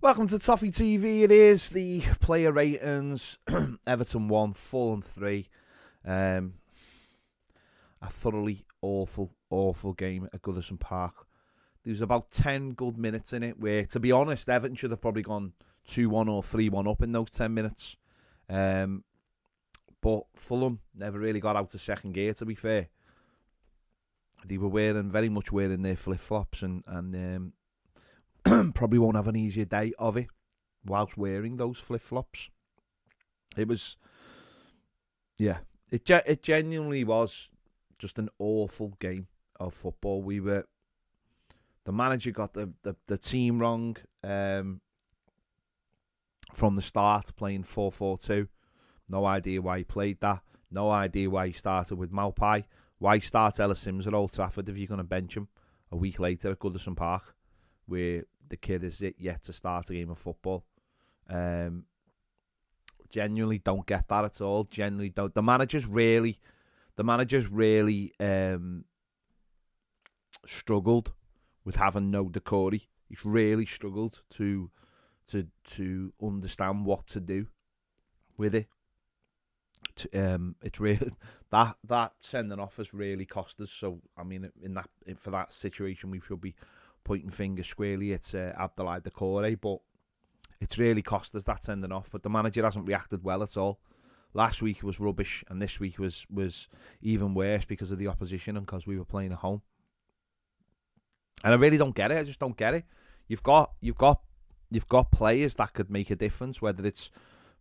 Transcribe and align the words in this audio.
Welcome 0.00 0.28
to 0.28 0.38
Toffee 0.38 0.70
TV. 0.70 1.22
It 1.22 1.32
is 1.32 1.70
the 1.70 2.02
player 2.20 2.52
ratings. 2.52 3.36
Everton 3.86 4.28
one, 4.28 4.52
Fulham 4.52 5.02
three. 5.02 5.48
Um, 6.04 6.54
a 8.00 8.08
thoroughly 8.08 8.64
awful, 8.80 9.34
awful 9.50 9.94
game 9.94 10.28
at 10.32 10.40
Goodison 10.40 10.78
Park. 10.78 11.26
There 11.82 11.90
was 11.90 12.00
about 12.00 12.30
ten 12.30 12.74
good 12.74 12.96
minutes 12.96 13.32
in 13.32 13.42
it 13.42 13.58
where, 13.58 13.84
to 13.86 13.98
be 13.98 14.12
honest, 14.12 14.48
Everton 14.48 14.76
should 14.76 14.92
have 14.92 15.00
probably 15.00 15.22
gone 15.22 15.52
two 15.84 16.08
one 16.08 16.28
or 16.28 16.44
three 16.44 16.68
one 16.68 16.86
up 16.86 17.02
in 17.02 17.10
those 17.10 17.30
ten 17.30 17.52
minutes. 17.52 17.96
Um, 18.48 19.02
but 20.00 20.26
Fulham 20.36 20.78
never 20.94 21.18
really 21.18 21.40
got 21.40 21.56
out 21.56 21.74
of 21.74 21.80
second 21.80 22.14
gear. 22.14 22.34
To 22.34 22.46
be 22.46 22.54
fair, 22.54 22.86
they 24.46 24.58
were 24.58 24.68
wearing 24.68 25.10
very 25.10 25.28
much 25.28 25.50
wearing 25.50 25.82
their 25.82 25.96
flip 25.96 26.20
flops 26.20 26.62
and 26.62 26.84
and 26.86 27.16
um, 27.16 27.52
probably 28.74 28.98
won't 28.98 29.16
have 29.16 29.28
an 29.28 29.36
easier 29.36 29.64
day 29.64 29.92
of 29.98 30.16
it 30.16 30.28
whilst 30.84 31.16
wearing 31.16 31.56
those 31.56 31.78
flip 31.78 32.02
flops. 32.02 32.50
It 33.56 33.68
was, 33.68 33.96
yeah, 35.38 35.58
it 35.90 36.04
ge- 36.04 36.26
it 36.26 36.42
genuinely 36.42 37.04
was 37.04 37.50
just 37.98 38.18
an 38.18 38.28
awful 38.38 38.94
game 39.00 39.26
of 39.58 39.74
football. 39.74 40.22
We 40.22 40.40
were, 40.40 40.64
the 41.84 41.92
manager 41.92 42.30
got 42.30 42.52
the 42.52 42.72
the, 42.82 42.96
the 43.06 43.18
team 43.18 43.58
wrong 43.58 43.96
um, 44.22 44.80
from 46.54 46.74
the 46.74 46.82
start, 46.82 47.34
playing 47.36 47.64
four 47.64 47.90
four 47.90 48.18
two. 48.18 48.48
No 49.08 49.24
idea 49.24 49.62
why 49.62 49.78
he 49.78 49.84
played 49.84 50.20
that. 50.20 50.42
No 50.70 50.90
idea 50.90 51.30
why 51.30 51.46
he 51.46 51.52
started 51.52 51.96
with 51.96 52.12
Maupay. 52.12 52.64
Why 52.98 53.18
start 53.20 53.58
Ellis 53.58 53.80
Simms 53.80 54.06
at 54.06 54.14
Old 54.14 54.32
Trafford 54.32 54.68
if 54.68 54.76
you're 54.76 54.86
going 54.86 54.98
to 54.98 55.04
bench 55.04 55.36
him 55.36 55.48
a 55.90 55.96
week 55.96 56.18
later 56.18 56.50
at 56.50 56.58
Goodison 56.58 56.96
Park, 56.96 57.34
where 57.88 58.24
the 58.48 58.56
kid 58.56 58.84
is 58.84 59.02
yet 59.18 59.42
to 59.44 59.52
start 59.52 59.90
a 59.90 59.94
game 59.94 60.10
of 60.10 60.18
football. 60.18 60.64
Um, 61.28 61.84
genuinely 63.10 63.58
don't 63.58 63.86
get 63.86 64.08
that 64.08 64.24
at 64.24 64.40
all. 64.40 64.64
Genuinely 64.64 65.10
don't. 65.10 65.34
The 65.34 65.42
managers 65.42 65.86
really, 65.86 66.38
the 66.96 67.04
managers 67.04 67.48
really 67.48 68.12
um, 68.20 68.84
struggled 70.46 71.12
with 71.64 71.76
having 71.76 72.10
no 72.10 72.26
Doucouré. 72.26 72.82
He's 73.08 73.24
really 73.24 73.66
struggled 73.66 74.22
to 74.30 74.70
to 75.28 75.46
to 75.76 76.12
understand 76.22 76.84
what 76.84 77.06
to 77.08 77.20
do 77.20 77.46
with 78.36 78.54
it. 78.54 78.68
To, 79.96 80.34
um, 80.34 80.56
it's 80.62 80.80
really 80.80 81.10
that 81.50 81.76
that 81.84 82.12
sending 82.20 82.60
off 82.60 82.76
has 82.76 82.92
really 82.92 83.26
cost 83.26 83.60
us. 83.60 83.70
So 83.70 84.00
I 84.16 84.24
mean, 84.24 84.50
in 84.62 84.74
that 84.74 84.88
for 85.16 85.30
that 85.30 85.52
situation, 85.52 86.10
we 86.10 86.20
should 86.20 86.40
be 86.40 86.54
pointing 87.04 87.30
fingers 87.30 87.66
squarely 87.66 88.12
at 88.12 88.34
uh, 88.34 88.52
Abdoulaye 88.52 89.02
Doucouré, 89.02 89.58
but 89.60 89.78
it's 90.60 90.78
really 90.78 91.02
cost 91.02 91.34
us 91.34 91.44
that 91.44 91.64
sending 91.64 91.92
off. 91.92 92.10
But 92.10 92.22
the 92.22 92.30
manager 92.30 92.64
hasn't 92.64 92.88
reacted 92.88 93.22
well 93.22 93.42
at 93.42 93.56
all. 93.56 93.80
Last 94.34 94.60
week 94.60 94.82
was 94.82 95.00
rubbish, 95.00 95.44
and 95.48 95.60
this 95.60 95.80
week 95.80 95.98
was 95.98 96.26
was 96.30 96.68
even 97.00 97.34
worse 97.34 97.64
because 97.64 97.92
of 97.92 97.98
the 97.98 98.08
opposition 98.08 98.56
and 98.56 98.66
because 98.66 98.86
we 98.86 98.98
were 98.98 99.04
playing 99.04 99.32
at 99.32 99.38
home. 99.38 99.62
And 101.44 101.54
I 101.54 101.56
really 101.56 101.78
don't 101.78 101.94
get 101.94 102.10
it. 102.10 102.18
I 102.18 102.24
just 102.24 102.40
don't 102.40 102.56
get 102.56 102.74
it. 102.74 102.84
You've 103.26 103.42
got 103.42 103.72
you've 103.80 103.96
got 103.96 104.20
you've 104.70 104.88
got 104.88 105.10
players 105.10 105.54
that 105.54 105.72
could 105.72 105.90
make 105.90 106.10
a 106.10 106.16
difference, 106.16 106.60
whether 106.60 106.86
it's 106.86 107.10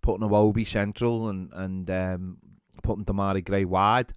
putting 0.02 0.28
Iwobi 0.28 0.68
central 0.68 1.30
and 1.30 1.52
and 1.54 1.90
um, 1.90 2.38
putting 2.84 3.06
Demarai 3.06 3.46
Gray 3.46 3.66
wide 3.66 4.14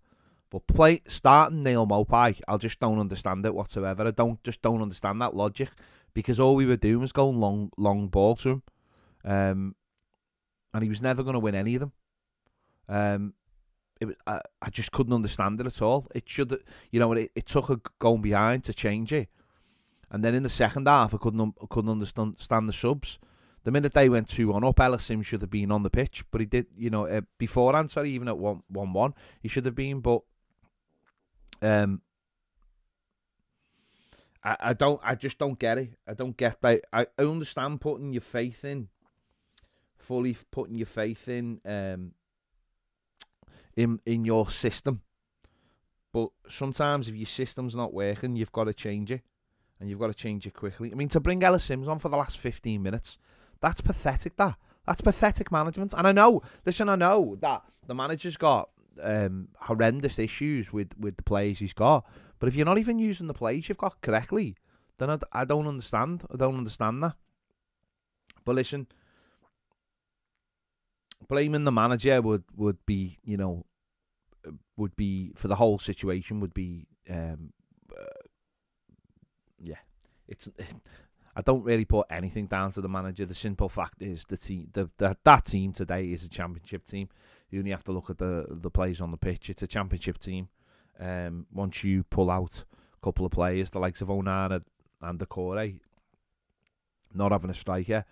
but 0.50 0.66
play 0.66 1.00
starting 1.06 1.62
Neal 1.62 1.87
Maupay, 1.87 2.41
I 2.47 2.56
just 2.56 2.81
don't 2.81 2.99
understand 2.99 3.47
it 3.47 3.55
whatsoever. 3.55 4.06
I 4.06 4.11
don't 4.11 4.43
just 4.43 4.62
don't 4.62 4.83
understand 4.83 5.22
that 5.22 5.37
logic 5.37 5.71
because 6.12 6.41
all 6.41 6.56
we 6.56 6.66
were 6.66 6.77
doing 6.77 7.00
was 7.00 7.12
going 7.12 7.38
long 7.38 7.71
long 7.77 8.09
ball 8.09 8.37
to 8.37 8.49
him, 8.50 8.62
um, 9.25 9.75
and 10.75 10.83
he 10.83 10.88
was 10.88 11.03
never 11.03 11.22
going 11.22 11.34
to 11.34 11.41
win 11.41 11.55
any 11.55 11.77
of 11.77 11.81
them. 11.81 11.93
Um, 12.88 13.34
it, 14.00 14.06
was, 14.06 14.16
I, 14.27 14.41
I 14.61 14.71
just 14.71 14.91
couldn't 14.91 15.12
understand 15.12 15.61
it 15.61 15.66
at 15.66 15.81
all. 15.81 16.09
It 16.15 16.28
should, 16.28 16.59
you 16.91 16.99
know, 16.99 17.12
it, 17.12 17.31
it 17.37 17.47
took 17.47 17.71
a 17.71 17.81
going 18.00 18.22
behind 18.22 18.65
to 18.65 18.75
change 18.75 19.12
it, 19.12 19.28
and 20.11 20.25
then 20.25 20.34
in 20.34 20.43
the 20.43 20.49
second 20.49 20.88
half, 20.88 21.15
I 21.15 21.19
couldn't 21.19 21.55
I 21.62 21.67
couldn't 21.71 21.91
understand 21.91 22.69
the 22.69 22.72
subs. 22.72 23.19
The 23.62 23.71
minute 23.71 23.93
they 23.93 24.09
went 24.09 24.28
two 24.28 24.49
one 24.49 24.65
up, 24.65 24.81
Ellis 24.81 25.05
Simms 25.05 25.27
should 25.27 25.43
have 25.43 25.50
been 25.50 25.71
on 25.71 25.82
the 25.82 25.91
pitch, 25.91 26.25
but 26.31 26.41
he 26.41 26.47
did, 26.47 26.67
you 26.77 26.91
know, 26.91 27.06
uh, 27.06 27.21
beforehand. 27.38 27.91
Sorry, 27.91 28.11
even 28.11 28.27
at 28.27 28.38
one 28.38 28.62
one 28.69 28.93
one, 28.93 29.15
he 29.41 29.49
should 29.49 29.67
have 29.67 29.75
been, 29.75 30.00
but 30.00 30.22
um, 31.62 32.00
I, 34.43 34.56
I 34.60 34.72
don't. 34.72 35.00
I 35.04 35.15
just 35.15 35.38
don't 35.38 35.59
get 35.59 35.78
it. 35.78 35.91
I 36.06 36.15
don't 36.15 36.37
get 36.37 36.60
that. 36.62 36.82
I, 36.93 37.06
I 37.19 37.22
understand 37.22 37.81
putting 37.81 38.12
your 38.12 38.22
faith 38.22 38.65
in, 38.65 38.88
fully 39.97 40.37
putting 40.50 40.76
your 40.76 40.87
faith 40.87 41.28
in, 41.28 41.60
um, 41.65 42.12
in 43.76 44.00
in 44.06 44.25
your 44.25 44.49
system. 44.49 45.03
But 46.12 46.31
sometimes 46.49 47.09
if 47.09 47.15
your 47.15 47.26
system's 47.26 47.76
not 47.76 47.93
working, 47.93 48.34
you've 48.34 48.53
got 48.53 48.65
to 48.65 48.75
change 48.75 49.12
it, 49.12 49.22
and 49.78 49.88
you've 49.88 50.00
got 50.00 50.09
to 50.09 50.15
change 50.15 50.47
it 50.47 50.54
quickly. 50.54 50.91
I 50.91 50.94
mean, 50.94 51.09
to 51.10 51.20
bring 51.20 51.43
Ellis 51.43 51.65
Simms 51.65 51.87
on 51.87 51.99
for 51.99 52.09
the 52.09 52.16
last 52.16 52.38
fifteen 52.38 52.82
minutes, 52.82 53.19
that's 53.60 53.81
pathetic. 53.81 54.37
That 54.37 54.56
that's 54.87 55.03
pathetic 55.03 55.53
management. 55.53 55.93
And 55.93 56.06
I 56.06 56.12
know. 56.12 56.43
Listen, 56.65 56.88
I 56.88 56.97
know 56.97 57.37
that 57.41 57.62
the 57.87 57.94
manager's 57.94 58.37
got 58.37 58.70
um, 59.03 59.49
horrendous 59.56 60.19
issues 60.19 60.72
with, 60.72 60.88
with 60.99 61.16
the 61.16 61.22
players 61.22 61.59
he's 61.59 61.72
got. 61.72 62.06
But 62.38 62.49
if 62.49 62.56
you're 62.56 62.66
not 62.66 62.78
even 62.78 62.99
using 62.99 63.27
the 63.27 63.34
players 63.34 63.69
you've 63.69 63.78
got 63.78 64.00
correctly, 64.00 64.56
then 64.99 65.11
I, 65.11 65.19
I 65.33 65.44
don't 65.44 65.66
understand. 65.66 66.25
I 66.33 66.37
don't 66.37 66.56
understand 66.56 67.03
that. 67.03 67.15
But 68.44 68.55
listen, 68.55 68.87
blaming 71.28 71.65
the 71.65 71.72
manager 71.72 72.21
would, 72.22 72.44
would 72.56 72.78
be, 72.87 73.19
you 73.25 73.37
know, 73.37 73.66
would 74.77 74.97
be 74.97 75.32
for 75.37 75.49
the 75.49 75.56
whole 75.56 75.78
situation 75.78 76.41
would 76.41 76.55
be, 76.55 76.87
um, 77.09 77.53
uh, 77.93 78.05
yeah, 79.59 79.77
it's. 80.28 80.49
I 81.37 81.43
don't 81.43 81.62
really 81.62 81.84
put 81.84 82.06
anything 82.11 82.47
down 82.47 82.72
to 82.72 82.81
the 82.81 82.88
manager. 82.88 83.25
The 83.25 83.34
simple 83.34 83.69
fact 83.69 84.03
is 84.03 84.25
the 84.25 84.37
team, 84.37 84.69
the, 84.72 84.91
the 84.99 85.17
that 85.25 85.44
team 85.47 85.72
today 85.72 86.06
is 86.06 86.25
a 86.25 86.28
championship 86.28 86.84
team. 86.84 87.09
You 87.50 87.61
only 87.61 87.71
have 87.71 87.84
to 87.84 87.93
look 87.93 88.11
at 88.11 88.19
the 88.19 88.47
the 88.49 88.71
players 88.71 89.00
on 89.00 89.11
the 89.11 89.16
pitch. 89.16 89.50
It's 89.50 89.62
a 89.62 89.66
championship 89.66 90.19
team. 90.19 90.49
Um, 90.99 91.47
once 91.53 91.83
you 91.83 92.05
pull 92.05 92.31
out 92.31 92.65
a 92.94 93.05
couple 93.05 93.25
of 93.25 93.33
players, 93.33 93.71
the 93.71 93.78
likes 93.78 94.03
of 94.03 94.09
Onana 94.09 94.62
and 95.00 95.19
Doucouré, 95.19 95.81
not 97.15 97.33
having 97.33 97.50
a 97.50 97.55
striker, 97.55 98.05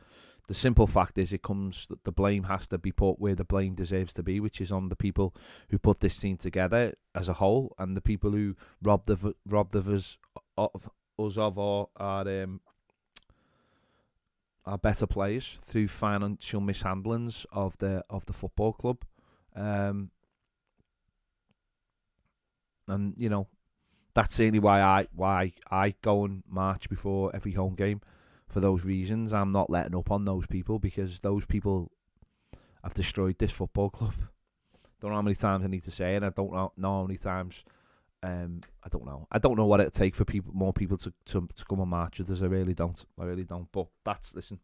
the 0.49 0.55
simple 0.55 0.87
fact 0.87 1.19
is 1.19 1.33
it 1.33 1.43
comes 1.43 1.87
that 1.89 2.05
the 2.05 2.11
blame 2.11 2.45
has 2.45 2.67
to 2.69 2.79
be 2.79 2.91
put 2.91 3.21
where 3.21 3.35
the 3.35 3.45
blame 3.45 3.75
deserves 3.75 4.15
to 4.15 4.23
be, 4.23 4.41
which 4.41 4.63
is 4.63 4.73
on 4.73 4.89
the 4.89 4.97
people 4.97 5.35
who 5.69 5.79
put 5.79 6.01
this 6.01 6.19
team 6.19 6.39
together 6.39 6.95
as 7.15 7.29
a 7.29 7.35
whole 7.35 7.75
and 7.79 7.95
the 7.95 8.01
people 8.01 8.31
who 8.31 8.57
robbed 8.83 9.07
the 9.07 9.35
robbed 9.47 9.77
of 9.77 9.89
us 9.91 10.17
of 10.57 10.89
us 11.19 11.37
of 11.37 11.59
our, 11.59 11.89
our 11.99 12.43
um, 12.43 12.61
our 14.65 14.79
better 14.79 15.07
players 15.07 15.59
through 15.63 15.89
financial 15.89 16.63
mishandlings 16.63 17.45
of 17.53 17.77
the 17.79 18.03
of 18.09 18.25
the 18.25 18.33
football 18.33 18.73
club. 18.73 19.05
Um, 19.55 20.11
and 22.87 23.15
you 23.17 23.29
know, 23.29 23.47
that's 24.15 24.39
really 24.39 24.59
why 24.59 24.81
I 24.81 25.07
why 25.15 25.53
I 25.71 25.95
go 26.03 26.25
and 26.25 26.43
march 26.49 26.89
before 26.89 27.31
every 27.35 27.53
home 27.53 27.75
game 27.75 28.01
for 28.49 28.61
those 28.61 28.85
reasons. 28.85 29.33
I'm 29.33 29.51
not 29.51 29.71
letting 29.71 29.95
up 29.95 30.11
on 30.11 30.25
those 30.25 30.47
people 30.47 30.79
because 30.79 31.21
those 31.21 31.45
people 31.45 31.93
have 32.83 32.95
destroyed 32.95 33.39
this 33.39 33.53
football 33.53 33.91
club. 33.99 34.15
Don't 35.01 35.11
know 35.11 35.17
how 35.17 35.23
many 35.23 35.37
times 35.37 35.65
I 35.65 35.69
need 35.69 35.85
to 35.85 35.91
say 35.91 36.17
it. 36.17 36.23
I 36.23 36.31
don't 36.31 36.53
know, 36.53 36.73
know 36.77 37.01
how 37.01 37.03
many 37.03 37.19
times. 37.19 37.65
Um, 38.21 38.63
I 38.83 38.89
don't 38.89 39.07
know. 39.07 39.29
I 39.31 39.39
don't 39.39 39.57
know 39.57 39.67
what 39.67 39.79
it'll 39.79 39.93
take 39.93 40.17
for 40.17 40.25
people, 40.25 40.53
more 40.53 40.73
people 40.73 40.97
to, 40.99 41.13
to 41.27 41.49
to 41.55 41.65
come 41.65 41.79
and 41.81 41.91
march 41.91 42.19
with 42.19 42.31
us. 42.31 42.43
I 42.43 42.47
really 42.47 42.75
don't. 42.75 43.05
I 43.21 43.25
really 43.25 43.45
don't. 43.45 43.71
But 43.71 43.87
that's 44.05 44.35
listen. 44.35 44.59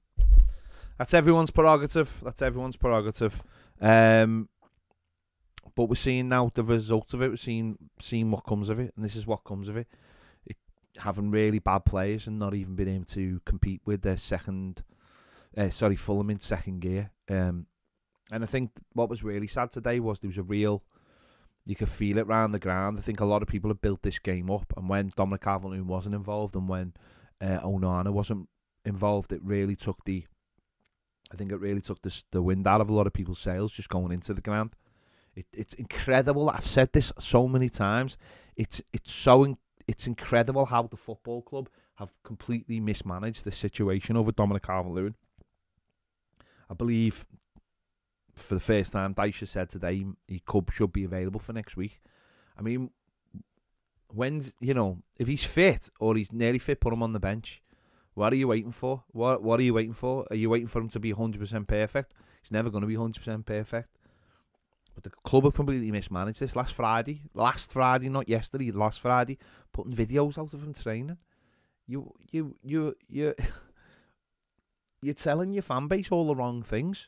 That's 0.99 1.15
everyone's 1.15 1.51
prerogative. 1.53 2.21
That's 2.25 2.43
everyone's 2.43 2.77
prerogative. 2.77 3.43
Um, 3.81 4.49
but 5.75 5.85
we're 5.87 5.95
seeing 5.95 6.29
now 6.29 6.51
the 6.55 6.63
results 6.63 7.15
of 7.15 7.23
it. 7.23 7.31
We're 7.31 7.37
seeing 7.37 7.79
seeing 8.01 8.31
what 8.31 8.45
comes 8.45 8.69
of 8.69 8.79
it, 8.79 8.93
and 8.97 9.05
this 9.05 9.17
is 9.17 9.27
what 9.27 9.45
comes 9.45 9.69
of 9.69 9.77
it. 9.77 9.89
it 10.47 10.57
having 10.99 11.31
really 11.31 11.59
bad 11.59 11.85
players 11.85 12.27
and 12.27 12.39
not 12.39 12.55
even 12.55 12.75
being 12.75 12.89
able 12.89 13.05
to 13.07 13.41
compete 13.45 13.81
with 13.85 14.03
their 14.03 14.17
second, 14.17 14.83
uh, 15.57 15.71
sorry, 15.71 15.97
Fulham 15.97 16.31
in 16.31 16.39
second 16.39 16.81
gear. 16.81 17.11
Um, 17.29 17.67
and 18.31 18.43
I 18.43 18.47
think 18.47 18.71
what 18.93 19.11
was 19.11 19.25
really 19.25 19.47
sad 19.47 19.71
today 19.71 20.01
was 20.01 20.21
there 20.21 20.29
was 20.29 20.39
a 20.39 20.43
real, 20.43 20.83
you 21.67 21.77
could 21.77 21.89
feel 21.89 22.19
it 22.19 22.27
round 22.27 22.55
the 22.55 22.59
ground. 22.59 22.99
I 22.99 23.01
think 23.01 23.21
a 23.21 23.27
lot 23.27 23.43
of 23.43 23.49
people 23.49 23.71
have 23.71 23.81
built 23.81 24.03
this 24.03 24.19
game 24.19 24.51
up, 24.51 24.73
and 24.77 24.89
when 24.89 25.11
Dominic 25.17 25.43
calvert 25.43 25.85
wasn't 25.85 26.15
involved, 26.15 26.55
and 26.55 26.69
when 26.69 26.95
uh, 27.41 27.61
Onana 27.61 28.11
wasn't 28.11 28.49
involved, 28.85 29.33
it 29.33 29.43
really 29.43 29.77
took 29.77 30.05
the, 30.05 30.25
I 31.33 31.37
think 31.37 31.53
it 31.53 31.61
really 31.61 31.81
took 31.81 32.03
the 32.03 32.23
the 32.31 32.43
wind 32.43 32.67
out 32.67 32.81
of 32.81 32.91
a 32.91 32.95
lot 32.95 33.07
of 33.07 33.13
people's 33.13 33.39
sails 33.39 33.73
just 33.73 33.89
going 33.89 34.13
into 34.13 34.35
the 34.35 34.41
ground. 34.41 34.75
It, 35.35 35.47
it's 35.53 35.75
incredible. 35.75 36.51
I've 36.51 36.67
said 36.67 36.93
this 36.93 37.13
so 37.19 37.49
many 37.49 37.69
times. 37.69 38.17
It's 38.57 38.81
it's 38.93 39.13
so 39.13 39.45
in, 39.45 39.57
it's 39.87 40.07
incredible 40.07 40.67
how 40.67 40.85
the 40.85 40.97
football 40.97 41.43
club 41.43 41.69
have 41.97 42.13
completely 42.23 42.81
mismanaged 42.81 43.45
the 43.45 43.53
situation 43.53 44.17
over 44.17 44.33
Dominic 44.33 44.65
Calvert-Lewin. 44.65 45.15
I 46.69 46.75
believe 46.75 47.27
for 48.35 48.55
the 48.55 48.61
first 48.61 48.93
time, 48.93 49.15
Dyche 49.15 49.47
said 49.47 49.69
today 49.69 50.05
he 50.27 50.41
could 50.41 50.69
should 50.73 50.93
be 50.93 51.05
available 51.05 51.41
for 51.41 51.53
next 51.53 51.77
week. 51.77 52.01
I 52.59 52.63
mean, 52.63 52.91
when's 54.09 54.55
you 54.61 54.75
know 54.75 54.99
if 55.17 55.29
he's 55.29 55.45
fit 55.45 55.89
or 55.99 56.17
he's 56.17 56.33
nearly 56.33 56.59
fit, 56.59 56.81
put 56.81 56.93
him 56.93 57.03
on 57.03 57.13
the 57.13 57.21
bench. 57.21 57.63
What 58.15 58.33
are 58.33 58.37
you 58.37 58.49
waiting 58.49 58.71
for? 58.73 59.03
What 59.09 59.43
What 59.43 59.59
are 59.59 59.65
you 59.65 59.75
waiting 59.75 59.93
for? 59.93 60.27
Are 60.31 60.37
you 60.37 60.49
waiting 60.51 60.69
for 60.69 60.81
him 60.81 60.89
to 60.91 61.01
be 61.01 61.11
hundred 61.11 61.41
percent 61.41 61.67
perfect? 61.67 62.15
He's 62.43 62.53
never 62.53 62.71
going 62.71 62.83
to 62.83 62.89
be 62.89 62.95
hundred 62.95 63.21
percent 63.21 63.47
perfect. 63.47 64.01
The 65.05 65.11
club 65.11 65.45
have 65.45 65.55
completely 65.55 65.91
mismanaged 65.91 66.41
this. 66.41 66.57
Last 66.57 66.73
Friday, 66.73 67.23
last 67.35 67.71
Friday, 67.71 68.09
not 68.09 68.27
yesterday, 68.27 68.71
last 68.71 69.01
Friday, 69.01 69.39
putting 69.71 69.93
videos 69.93 70.39
out 70.39 70.55
of 70.55 70.63
him 70.63 70.73
training. 70.73 71.19
You, 71.87 72.11
you, 72.33 72.57
you, 72.63 72.97
you, 73.07 73.35
you're 75.03 75.15
telling 75.15 75.53
your 75.53 75.63
fan 75.63 75.89
base 75.89 76.11
all 76.11 76.27
the 76.27 76.35
wrong 76.35 76.63
things. 76.63 77.07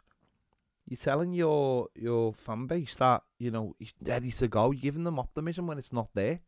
You're 0.87 0.99
telling 0.99 1.33
your 1.33 1.89
your 1.97 2.33
fan 2.33 2.67
base 2.67 2.95
that 2.97 3.23
you 3.39 3.51
know 3.51 3.75
he's 3.79 3.93
ready 4.01 4.31
to 4.31 4.47
go. 4.47 4.71
You're 4.71 4.83
giving 4.83 5.05
them 5.05 5.19
optimism 5.19 5.67
when 5.67 5.79
it's 5.79 5.93
not 5.93 6.11
there. 6.15 6.41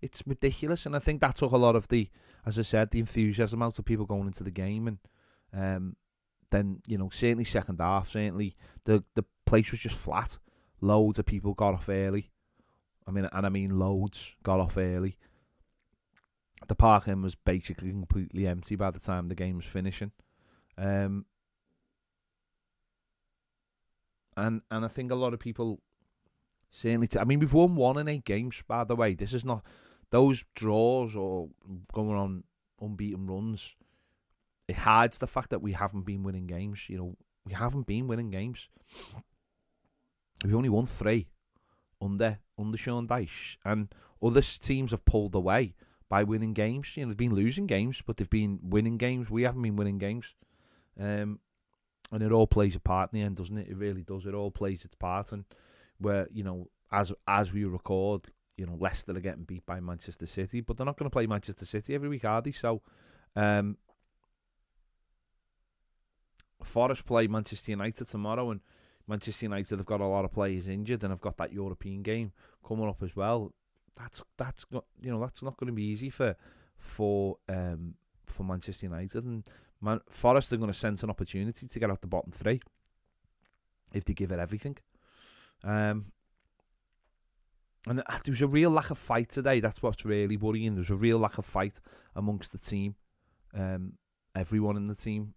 It's 0.00 0.22
ridiculous, 0.26 0.86
and 0.86 0.96
I 0.96 1.00
think 1.00 1.20
that 1.20 1.36
took 1.36 1.52
a 1.52 1.56
lot 1.56 1.76
of 1.76 1.86
the, 1.88 2.08
as 2.46 2.58
I 2.58 2.62
said, 2.62 2.90
the 2.90 3.00
enthusiasm 3.00 3.62
out 3.62 3.78
of 3.78 3.84
people 3.84 4.06
going 4.06 4.26
into 4.26 4.42
the 4.42 4.50
game, 4.50 4.88
and 4.88 4.98
um, 5.52 5.96
then 6.50 6.80
you 6.86 6.96
know 6.96 7.10
certainly 7.10 7.44
second 7.44 7.78
half, 7.80 8.08
certainly 8.08 8.56
the 8.84 9.04
the 9.14 9.24
place 9.44 9.70
was 9.70 9.80
just 9.80 9.96
flat. 9.96 10.38
Loads 10.80 11.18
of 11.18 11.26
people 11.26 11.54
got 11.54 11.74
off 11.74 11.88
early. 11.88 12.30
I 13.06 13.10
mean, 13.10 13.28
and 13.32 13.46
I 13.46 13.48
mean 13.48 13.78
loads 13.78 14.36
got 14.42 14.60
off 14.60 14.76
early. 14.76 15.16
The 16.66 16.74
parking 16.74 17.22
was 17.22 17.34
basically 17.34 17.90
completely 17.90 18.46
empty 18.46 18.76
by 18.76 18.90
the 18.90 18.98
time 18.98 19.28
the 19.28 19.34
game 19.34 19.56
was 19.56 19.64
finishing. 19.64 20.12
Um, 20.76 21.24
and 24.36 24.62
and 24.70 24.84
I 24.84 24.88
think 24.88 25.10
a 25.10 25.16
lot 25.16 25.34
of 25.34 25.40
people 25.40 25.80
certainly. 26.70 27.06
T- 27.06 27.18
I 27.18 27.24
mean, 27.24 27.40
we've 27.40 27.52
won 27.52 27.74
one 27.74 27.98
in 27.98 28.08
eight 28.08 28.24
games. 28.24 28.62
By 28.66 28.84
the 28.84 28.96
way, 28.96 29.14
this 29.14 29.32
is 29.32 29.44
not 29.44 29.64
those 30.10 30.44
draws 30.54 31.16
or 31.16 31.48
going 31.92 32.16
on 32.16 32.44
unbeaten 32.80 33.26
runs. 33.26 33.74
It 34.68 34.76
hides 34.76 35.18
the 35.18 35.26
fact 35.26 35.50
that 35.50 35.62
we 35.62 35.72
haven't 35.72 36.04
been 36.04 36.22
winning 36.22 36.46
games. 36.46 36.88
You 36.88 36.98
know, 36.98 37.16
we 37.44 37.54
haven't 37.54 37.86
been 37.86 38.06
winning 38.06 38.30
games. 38.30 38.68
We've 40.44 40.54
only 40.54 40.68
won 40.68 40.86
three 40.86 41.28
under 42.00 42.38
under 42.58 42.78
Sean 42.78 43.06
Dyche, 43.08 43.56
and 43.64 43.88
other 44.22 44.42
teams 44.42 44.90
have 44.90 45.04
pulled 45.04 45.34
away 45.34 45.74
by 46.08 46.22
winning 46.22 46.54
games. 46.54 46.96
You 46.96 47.04
know, 47.04 47.10
they've 47.10 47.16
been 47.16 47.34
losing 47.34 47.66
games, 47.66 48.02
but 48.04 48.16
they've 48.16 48.30
been 48.30 48.58
winning 48.62 48.98
games. 48.98 49.30
We 49.30 49.42
haven't 49.42 49.62
been 49.62 49.76
winning 49.76 49.98
games, 49.98 50.34
um, 50.98 51.40
and 52.12 52.22
it 52.22 52.32
all 52.32 52.46
plays 52.46 52.74
a 52.76 52.80
part 52.80 53.10
in 53.12 53.20
the 53.20 53.26
end, 53.26 53.36
doesn't 53.36 53.58
it? 53.58 53.68
It 53.68 53.76
really 53.76 54.02
does. 54.02 54.26
It 54.26 54.34
all 54.34 54.50
plays 54.50 54.84
its 54.84 54.94
part, 54.94 55.32
and 55.32 55.44
where 55.98 56.28
you 56.32 56.44
know, 56.44 56.68
as 56.92 57.12
as 57.26 57.52
we 57.52 57.64
record, 57.64 58.26
you 58.56 58.66
know, 58.66 58.76
Leicester 58.78 59.12
are 59.12 59.20
getting 59.20 59.44
beat 59.44 59.66
by 59.66 59.80
Manchester 59.80 60.26
City, 60.26 60.60
but 60.60 60.76
they're 60.76 60.86
not 60.86 60.96
going 60.96 61.10
to 61.10 61.14
play 61.14 61.26
Manchester 61.26 61.66
City 61.66 61.94
every 61.94 62.08
week, 62.08 62.24
are 62.24 62.42
they? 62.42 62.52
So, 62.52 62.82
um, 63.36 63.76
Forest 66.62 67.06
play 67.06 67.26
Manchester 67.26 67.72
United 67.72 68.08
tomorrow, 68.08 68.50
and 68.50 68.60
Manchester 69.08 69.46
United 69.46 69.78
have 69.78 69.86
got 69.86 70.00
a 70.00 70.06
lot 70.06 70.24
of 70.24 70.32
players 70.32 70.68
injured, 70.68 71.02
and 71.02 71.10
have 71.10 71.20
got 71.20 71.36
that 71.38 71.52
European 71.52 72.02
game 72.02 72.32
coming 72.66 72.88
up 72.88 73.02
as 73.02 73.16
well. 73.16 73.52
That's 73.96 74.22
that's 74.36 74.64
not 74.70 74.84
you 75.00 75.10
know 75.10 75.20
that's 75.20 75.42
not 75.42 75.56
going 75.56 75.68
to 75.68 75.72
be 75.72 75.82
easy 75.82 76.10
for 76.10 76.36
for 76.76 77.38
um 77.48 77.94
for 78.26 78.44
Manchester 78.44 78.86
United 78.86 79.24
and 79.24 79.48
Man, 79.80 80.00
Forest 80.10 80.52
are 80.52 80.56
going 80.56 80.72
to 80.72 80.78
sense 80.78 81.02
an 81.02 81.10
opportunity 81.10 81.66
to 81.66 81.78
get 81.78 81.90
out 81.90 82.00
the 82.00 82.08
bottom 82.08 82.32
three 82.32 82.60
if 83.92 84.04
they 84.04 84.12
give 84.12 84.32
it 84.32 84.38
everything. 84.38 84.76
Um, 85.62 86.06
and 87.86 87.98
there 87.98 88.04
was 88.26 88.42
a 88.42 88.48
real 88.48 88.70
lack 88.70 88.90
of 88.90 88.98
fight 88.98 89.30
today. 89.30 89.60
That's 89.60 89.82
what's 89.82 90.04
really 90.04 90.36
worrying. 90.36 90.74
There's 90.74 90.90
a 90.90 90.96
real 90.96 91.18
lack 91.18 91.38
of 91.38 91.46
fight 91.46 91.80
amongst 92.16 92.52
the 92.52 92.58
team. 92.58 92.96
Um, 93.54 93.94
everyone 94.34 94.76
in 94.76 94.88
the 94.88 94.94
team, 94.94 95.34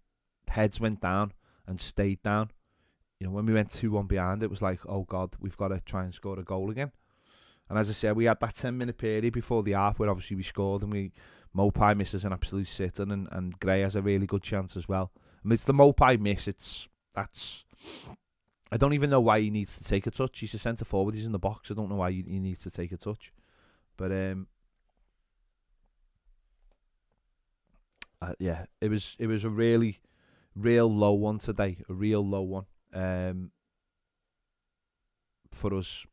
heads 0.47 0.79
went 0.79 1.01
down 1.01 1.33
and 1.67 1.79
stayed 1.79 2.21
down 2.23 2.49
you 3.21 3.27
know, 3.27 3.33
when 3.33 3.45
we 3.45 3.53
went 3.53 3.69
2 3.69 3.91
1 3.91 4.07
behind, 4.07 4.41
it 4.41 4.49
was 4.49 4.63
like, 4.63 4.79
oh 4.89 5.03
God, 5.03 5.35
we've 5.39 5.55
got 5.55 5.67
to 5.67 5.79
try 5.81 6.03
and 6.03 6.11
score 6.11 6.39
a 6.39 6.43
goal 6.43 6.71
again. 6.71 6.91
And 7.69 7.77
as 7.77 7.87
I 7.87 7.93
said, 7.93 8.15
we 8.15 8.25
had 8.25 8.39
that 8.39 8.55
10 8.55 8.75
minute 8.75 8.97
period 8.97 9.31
before 9.31 9.61
the 9.61 9.73
half 9.73 9.99
where 9.99 10.09
obviously 10.09 10.37
we 10.37 10.41
scored 10.41 10.81
and 10.81 10.91
we 10.91 11.11
Maupay 11.55 11.95
misses 11.95 12.25
an 12.25 12.33
absolute 12.33 12.67
sitting 12.67 13.11
and, 13.11 13.27
and 13.31 13.59
Gray 13.59 13.81
has 13.81 13.95
a 13.95 14.01
really 14.01 14.25
good 14.25 14.41
chance 14.41 14.75
as 14.75 14.89
well. 14.89 15.11
I 15.15 15.47
mean, 15.47 15.53
it's 15.53 15.65
the 15.65 15.73
Maupay 15.73 16.19
miss. 16.19 16.47
It's 16.47 16.87
that's. 17.13 17.63
I 18.71 18.77
don't 18.77 18.93
even 18.93 19.11
know 19.11 19.21
why 19.21 19.39
he 19.39 19.51
needs 19.51 19.77
to 19.77 19.83
take 19.83 20.07
a 20.07 20.11
touch. 20.11 20.39
He's 20.39 20.55
a 20.55 20.59
centre 20.59 20.85
forward. 20.85 21.13
He's 21.13 21.25
in 21.25 21.31
the 21.31 21.37
box. 21.37 21.69
I 21.69 21.75
don't 21.75 21.89
know 21.89 21.97
why 21.97 22.11
he, 22.11 22.23
he 22.27 22.39
needs 22.39 22.63
to 22.63 22.71
take 22.71 22.91
a 22.91 22.97
touch. 22.97 23.31
But 23.97 24.11
um, 24.11 24.47
uh, 28.19 28.33
yeah, 28.39 28.65
it 28.79 28.89
was 28.89 29.15
it 29.19 29.27
was 29.27 29.43
a 29.43 29.49
really, 29.49 29.99
real 30.55 30.91
low 30.91 31.13
one 31.13 31.37
today. 31.37 31.77
A 31.87 31.93
real 31.93 32.27
low 32.27 32.41
one 32.41 32.65
um, 32.93 33.51
for 35.51 35.73
us. 35.75 36.05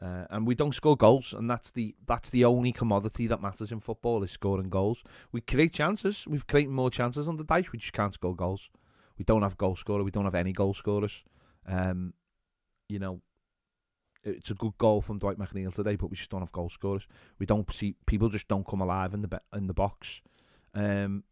Uh, 0.00 0.24
and 0.30 0.46
we 0.46 0.54
don't 0.54 0.74
score 0.74 0.96
goals, 0.96 1.34
and 1.34 1.50
that's 1.50 1.70
the 1.70 1.94
that's 2.06 2.30
the 2.30 2.44
only 2.44 2.72
commodity 2.72 3.26
that 3.26 3.42
matters 3.42 3.70
in 3.70 3.80
football 3.80 4.22
is 4.22 4.30
scoring 4.30 4.70
goals. 4.70 5.04
We 5.30 5.42
create 5.42 5.74
chances. 5.74 6.26
We've 6.26 6.46
created 6.46 6.70
more 6.70 6.90
chances 6.90 7.28
on 7.28 7.36
the 7.36 7.44
dice. 7.44 7.70
We 7.70 7.78
just 7.78 7.92
can't 7.92 8.14
score 8.14 8.34
goals. 8.34 8.70
We 9.18 9.24
don't 9.24 9.42
have 9.42 9.58
goal 9.58 9.76
scorer. 9.76 10.02
We 10.02 10.10
don't 10.10 10.24
have 10.24 10.34
any 10.34 10.54
goal 10.54 10.72
scorers. 10.72 11.22
Um, 11.66 12.14
you 12.88 12.98
know, 12.98 13.20
it's 14.24 14.50
a 14.50 14.54
good 14.54 14.76
goal 14.78 15.02
from 15.02 15.18
Dwight 15.18 15.38
McNeil 15.38 15.74
today, 15.74 15.96
but 15.96 16.10
we 16.10 16.16
just 16.16 16.30
don't 16.30 16.40
have 16.40 16.52
goal 16.52 16.70
scorers. 16.70 17.06
We 17.38 17.44
don't 17.44 17.70
see 17.74 17.94
people 18.06 18.30
just 18.30 18.48
don't 18.48 18.66
come 18.66 18.80
alive 18.80 19.12
in 19.12 19.20
the 19.20 19.40
in 19.54 19.66
the 19.66 19.74
box. 19.74 20.22
Um, 20.74 21.24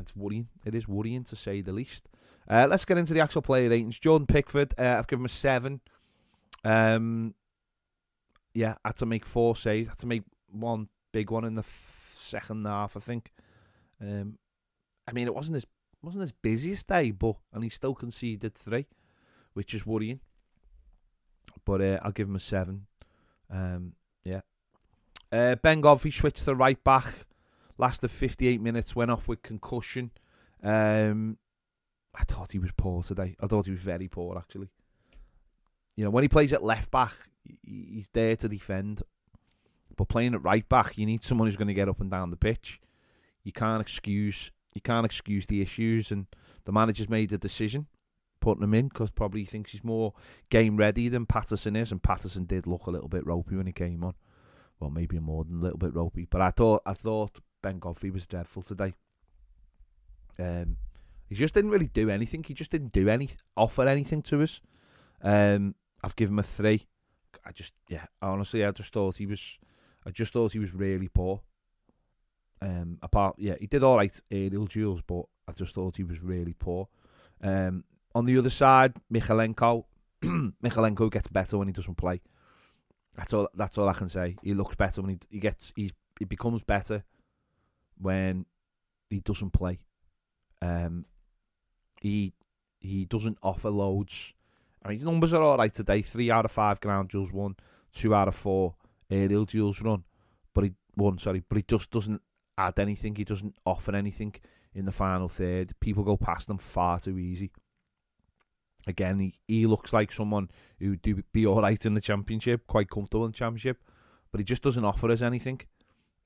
it's 0.00 0.16
worrying. 0.16 0.48
It 0.64 0.74
is 0.74 0.88
worrying 0.88 1.24
to 1.24 1.36
say 1.36 1.60
the 1.60 1.72
least. 1.72 2.08
Uh, 2.48 2.66
let's 2.68 2.84
get 2.84 2.98
into 2.98 3.14
the 3.14 3.20
actual 3.20 3.42
player 3.42 3.68
ratings. 3.68 3.98
Jordan 3.98 4.26
Pickford, 4.26 4.74
uh, 4.78 4.96
I've 4.98 5.06
given 5.06 5.22
him 5.22 5.26
a 5.26 5.28
seven. 5.28 5.80
Um, 6.64 7.34
yeah, 8.54 8.74
I 8.84 8.88
had 8.88 8.96
to 8.96 9.06
make 9.06 9.24
four 9.24 9.56
saves. 9.56 9.88
I 9.88 9.92
had 9.92 9.98
to 9.98 10.06
make 10.06 10.22
one 10.50 10.88
big 11.12 11.30
one 11.30 11.44
in 11.44 11.54
the 11.54 11.62
f- 11.62 12.14
second 12.16 12.66
half, 12.66 12.96
I 12.96 13.00
think. 13.00 13.32
Um, 14.00 14.38
I 15.06 15.12
mean, 15.12 15.26
it 15.26 15.34
wasn't 15.34 15.54
his 15.54 15.66
wasn't 16.02 16.22
his 16.22 16.32
busiest 16.32 16.88
day, 16.88 17.10
but 17.12 17.36
and 17.52 17.62
he 17.62 17.70
still 17.70 17.94
conceded 17.94 18.54
three, 18.54 18.86
which 19.52 19.74
is 19.74 19.86
worrying. 19.86 20.20
But 21.64 21.80
uh, 21.80 22.00
I'll 22.02 22.12
give 22.12 22.28
him 22.28 22.36
a 22.36 22.40
seven. 22.40 22.86
Um, 23.50 23.92
yeah. 24.24 24.40
Uh, 25.30 25.54
ben 25.56 25.80
Godfrey 25.80 26.10
switched 26.10 26.44
to 26.44 26.54
right 26.54 26.82
back 26.82 27.14
lasted 27.78 28.10
58 28.10 28.60
minutes, 28.60 28.96
went 28.96 29.10
off 29.10 29.28
with 29.28 29.42
concussion. 29.42 30.10
Um, 30.62 31.38
I 32.14 32.24
thought 32.24 32.52
he 32.52 32.58
was 32.58 32.70
poor 32.76 33.02
today. 33.02 33.36
I 33.40 33.46
thought 33.46 33.66
he 33.66 33.72
was 33.72 33.80
very 33.80 34.08
poor, 34.08 34.38
actually. 34.38 34.68
You 35.96 36.04
know, 36.04 36.10
when 36.10 36.24
he 36.24 36.28
plays 36.28 36.52
at 36.52 36.62
left 36.62 36.90
back, 36.90 37.14
he's 37.62 38.08
there 38.12 38.36
to 38.36 38.48
defend. 38.48 39.02
But 39.96 40.08
playing 40.08 40.34
at 40.34 40.42
right 40.42 40.66
back, 40.68 40.96
you 40.96 41.06
need 41.06 41.22
someone 41.22 41.46
who's 41.46 41.56
going 41.56 41.68
to 41.68 41.74
get 41.74 41.88
up 41.88 42.00
and 42.00 42.10
down 42.10 42.30
the 42.30 42.36
pitch. 42.36 42.80
You 43.44 43.52
can't 43.52 43.80
excuse 43.80 44.50
you 44.74 44.80
can't 44.80 45.06
excuse 45.06 45.46
the 45.46 45.60
issues, 45.60 46.10
and 46.10 46.26
the 46.64 46.72
manager's 46.72 47.08
made 47.08 47.32
a 47.32 47.38
decision 47.38 47.86
putting 48.40 48.64
him 48.64 48.74
in 48.74 48.88
because 48.88 49.10
probably 49.10 49.40
he 49.40 49.46
thinks 49.46 49.70
he's 49.70 49.84
more 49.84 50.14
game 50.50 50.76
ready 50.76 51.08
than 51.08 51.26
Patterson 51.26 51.76
is, 51.76 51.92
and 51.92 52.02
Patterson 52.02 52.44
did 52.44 52.66
look 52.66 52.86
a 52.86 52.90
little 52.90 53.08
bit 53.08 53.26
ropey 53.26 53.56
when 53.56 53.66
he 53.66 53.72
came 53.72 54.02
on. 54.02 54.14
Well, 54.80 54.90
maybe 54.90 55.18
more 55.20 55.44
than 55.44 55.60
a 55.60 55.62
little 55.62 55.78
bit 55.78 55.94
ropey, 55.94 56.26
but 56.28 56.40
I 56.40 56.50
thought 56.50 56.82
I 56.84 56.94
thought 56.94 57.38
Ben 57.62 57.78
Godfrey 57.78 58.10
was 58.10 58.26
dreadful 58.26 58.62
today. 58.62 58.94
Um, 60.38 60.76
he 61.28 61.34
just 61.34 61.54
didn't 61.54 61.70
really 61.70 61.86
do 61.86 62.10
anything. 62.10 62.44
He 62.44 62.54
just 62.54 62.70
didn't 62.70 62.92
do 62.92 63.08
any 63.08 63.30
offer 63.56 63.86
anything 63.86 64.22
to 64.22 64.42
us. 64.42 64.60
Um, 65.22 65.74
I've 66.02 66.16
given 66.16 66.34
him 66.34 66.40
a 66.40 66.42
three. 66.42 66.88
I 67.44 67.52
just 67.52 67.72
yeah, 67.88 68.04
honestly, 68.20 68.64
I 68.64 68.70
just 68.72 68.92
thought 68.92 69.16
he 69.16 69.26
was, 69.26 69.58
I 70.04 70.10
just 70.10 70.32
thought 70.32 70.52
he 70.52 70.58
was 70.58 70.74
really 70.74 71.08
poor. 71.08 71.40
Um, 72.60 72.98
apart 73.02 73.36
yeah, 73.38 73.54
he 73.58 73.66
did 73.66 73.82
all 73.82 73.96
right 73.96 74.20
aerial 74.30 74.66
duels, 74.66 75.00
but 75.06 75.24
I 75.48 75.52
just 75.52 75.74
thought 75.74 75.96
he 75.96 76.04
was 76.04 76.20
really 76.20 76.52
poor. 76.52 76.88
Um, 77.42 77.84
on 78.14 78.26
the 78.26 78.36
other 78.38 78.50
side, 78.50 78.94
Mykolenko, 79.12 79.84
Mykolenko 80.22 81.10
gets 81.10 81.28
better 81.28 81.58
when 81.58 81.68
he 81.68 81.72
doesn't 81.72 81.96
play. 81.96 82.20
That's 83.16 83.32
all. 83.32 83.48
That's 83.54 83.78
all 83.78 83.88
I 83.88 83.94
can 83.94 84.08
say. 84.08 84.36
He 84.42 84.54
looks 84.54 84.76
better 84.76 85.02
when 85.02 85.12
he 85.12 85.18
he 85.30 85.38
gets 85.38 85.72
he 85.76 85.90
he 86.18 86.24
becomes 86.24 86.62
better 86.62 87.04
when 87.98 88.46
he 89.10 89.20
doesn't 89.20 89.50
play. 89.50 89.78
Um, 90.60 91.04
he 92.00 92.34
he 92.80 93.04
doesn't 93.04 93.38
offer 93.42 93.70
loads. 93.70 94.32
I 94.84 94.88
mean, 94.88 94.98
his 94.98 95.06
numbers 95.06 95.32
are 95.32 95.42
all 95.42 95.56
right 95.56 95.72
today. 95.72 96.02
Three 96.02 96.30
out 96.30 96.44
of 96.44 96.52
five 96.52 96.80
ground 96.80 97.10
duels 97.10 97.32
won, 97.32 97.56
two 97.92 98.14
out 98.14 98.28
of 98.28 98.34
four 98.34 98.74
aerial 99.10 99.44
duels 99.44 99.80
run, 99.80 100.04
but 100.54 100.64
he 100.64 100.72
won. 100.96 101.18
Sorry, 101.18 101.42
but 101.48 101.56
he 101.56 101.64
just 101.68 101.90
doesn't 101.90 102.20
add 102.58 102.78
anything. 102.78 103.14
He 103.14 103.24
doesn't 103.24 103.54
offer 103.64 103.94
anything 103.94 104.34
in 104.74 104.84
the 104.84 104.92
final 104.92 105.28
third. 105.28 105.72
People 105.80 106.04
go 106.04 106.16
past 106.16 106.50
him 106.50 106.58
far 106.58 106.98
too 106.98 107.18
easy. 107.18 107.50
Again, 108.86 109.20
he, 109.20 109.34
he 109.46 109.66
looks 109.66 109.92
like 109.92 110.12
someone 110.12 110.50
who 110.80 110.96
do 110.96 111.22
be 111.32 111.46
all 111.46 111.62
right 111.62 111.84
in 111.86 111.94
the 111.94 112.00
championship, 112.00 112.66
quite 112.66 112.90
comfortable 112.90 113.24
in 113.26 113.30
the 113.30 113.38
championship, 113.38 113.78
but 114.32 114.40
he 114.40 114.44
just 114.44 114.62
doesn't 114.62 114.84
offer 114.84 115.10
us 115.10 115.22
anything. 115.22 115.60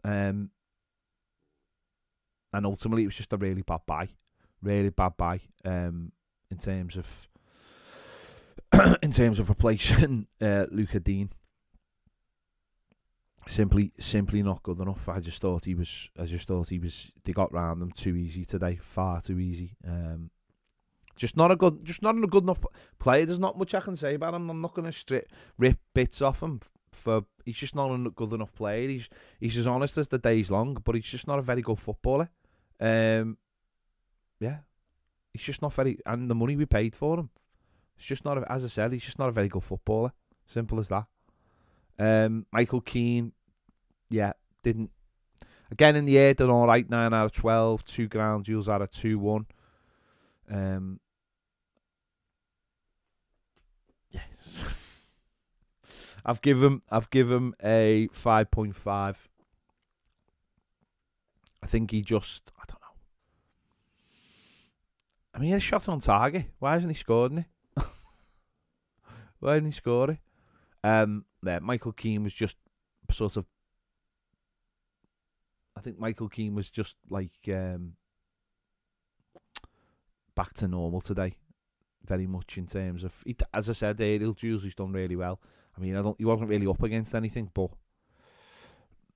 Um, 0.04 0.50
and 2.56 2.66
ultimately, 2.66 3.02
it 3.02 3.06
was 3.06 3.16
just 3.16 3.32
a 3.32 3.36
really 3.36 3.62
bad 3.62 3.80
buy, 3.86 4.08
really 4.62 4.90
bad 4.90 5.16
buy. 5.16 5.40
Um, 5.64 6.12
in 6.50 6.58
terms 6.58 6.96
of 6.96 7.28
in 9.02 9.10
terms 9.10 9.38
of 9.38 9.48
replacing 9.48 10.26
uh, 10.40 10.66
Lucas 10.70 11.02
Digne. 11.02 11.30
Simply, 13.48 13.92
simply 14.00 14.42
not 14.42 14.64
good 14.64 14.80
enough. 14.80 15.08
I 15.08 15.20
just 15.20 15.40
thought 15.40 15.66
he 15.66 15.74
was. 15.74 16.10
I 16.18 16.24
just 16.24 16.48
thought 16.48 16.68
he 16.68 16.80
was. 16.80 17.12
They 17.24 17.32
got 17.32 17.52
round 17.52 17.80
them 17.80 17.92
too 17.92 18.16
easy 18.16 18.44
today, 18.44 18.76
far 18.82 19.20
too 19.20 19.38
easy. 19.38 19.76
Um, 19.86 20.30
just 21.14 21.36
not 21.36 21.52
a 21.52 21.56
good, 21.56 21.84
just 21.84 22.02
not 22.02 22.16
a 22.16 22.26
good 22.26 22.42
enough 22.42 22.58
player. 22.98 23.24
There's 23.24 23.38
not 23.38 23.56
much 23.56 23.72
I 23.72 23.80
can 23.80 23.94
say 23.94 24.14
about 24.14 24.34
him. 24.34 24.50
I'm 24.50 24.60
not 24.60 24.74
going 24.74 24.90
to 24.90 24.92
strip 24.92 25.30
rip 25.58 25.78
bits 25.94 26.20
off 26.22 26.42
him 26.42 26.60
for. 26.92 27.24
He's 27.44 27.56
just 27.56 27.76
not 27.76 27.94
a 27.94 28.10
good 28.10 28.32
enough 28.32 28.52
player. 28.52 28.88
He's 28.88 29.08
he's 29.38 29.56
as 29.56 29.68
honest 29.68 29.96
as 29.96 30.08
the 30.08 30.18
day's 30.18 30.50
long, 30.50 30.78
but 30.84 30.96
he's 30.96 31.04
just 31.04 31.28
not 31.28 31.38
a 31.38 31.42
very 31.42 31.62
good 31.62 31.78
footballer. 31.78 32.30
Um, 32.80 33.38
yeah, 34.40 34.58
he's 35.32 35.42
just 35.42 35.62
not 35.62 35.72
very. 35.72 35.98
And 36.06 36.30
the 36.30 36.34
money 36.34 36.56
we 36.56 36.66
paid 36.66 36.94
for 36.94 37.18
him, 37.18 37.30
it's 37.96 38.06
just 38.06 38.24
not. 38.24 38.42
As 38.50 38.64
I 38.64 38.68
said, 38.68 38.92
he's 38.92 39.04
just 39.04 39.18
not 39.18 39.28
a 39.28 39.32
very 39.32 39.48
good 39.48 39.64
footballer. 39.64 40.12
Simple 40.46 40.78
as 40.78 40.88
that. 40.88 41.06
Um, 41.98 42.46
Michael 42.52 42.80
Keane, 42.80 43.32
yeah, 44.10 44.32
didn't. 44.62 44.90
Again 45.70 45.96
in 45.96 46.04
the 46.04 46.18
air, 46.18 46.34
done 46.34 46.50
all 46.50 46.66
right. 46.66 46.88
Nine 46.88 47.12
out 47.12 47.26
of 47.26 47.32
twelve, 47.32 47.84
two 47.84 48.06
ground 48.06 48.44
duels 48.44 48.68
out 48.68 48.82
of 48.82 48.90
two 48.90 49.18
one. 49.18 49.46
Um, 50.50 51.00
yes, 54.12 54.58
I've 56.24 56.40
given 56.40 56.82
I've 56.90 57.10
given 57.10 57.54
a 57.62 58.08
five 58.12 58.50
point 58.50 58.76
five. 58.76 59.28
I 61.66 61.68
think 61.68 61.90
he 61.90 62.00
just 62.00 62.52
I 62.56 62.62
don't 62.68 62.80
know. 62.80 62.96
I 65.34 65.38
mean, 65.40 65.52
he 65.52 65.58
shot 65.58 65.88
on 65.88 65.98
target. 65.98 66.46
Why 66.60 66.74
hasn't 66.74 66.92
he 66.92 66.94
scored 66.94 67.32
it? 67.32 67.44
Why 69.40 69.54
didn't 69.54 69.66
he 69.66 69.72
score 69.72 70.12
it? 70.12 70.18
Um, 70.84 71.24
yeah, 71.44 71.58
Michael 71.58 71.90
Keane 71.90 72.22
was 72.22 72.34
just 72.34 72.56
sort 73.10 73.36
of. 73.36 73.46
I 75.76 75.80
think 75.80 75.98
Michael 75.98 76.28
Keane 76.28 76.54
was 76.54 76.70
just 76.70 76.94
like 77.10 77.32
um, 77.48 77.94
back 80.36 80.54
to 80.54 80.68
normal 80.68 81.00
today, 81.00 81.34
very 82.04 82.28
much 82.28 82.58
in 82.58 82.68
terms 82.68 83.02
of. 83.02 83.24
He, 83.26 83.34
as 83.52 83.68
I 83.68 83.72
said, 83.72 84.00
aerial 84.00 84.34
duels 84.34 84.62
he's 84.62 84.76
done 84.76 84.92
really 84.92 85.16
well. 85.16 85.40
I 85.76 85.80
mean, 85.80 85.96
I 85.96 86.02
don't. 86.02 86.16
He 86.16 86.24
wasn't 86.24 86.48
really 86.48 86.68
up 86.68 86.84
against 86.84 87.12
anything, 87.12 87.50
but 87.52 87.70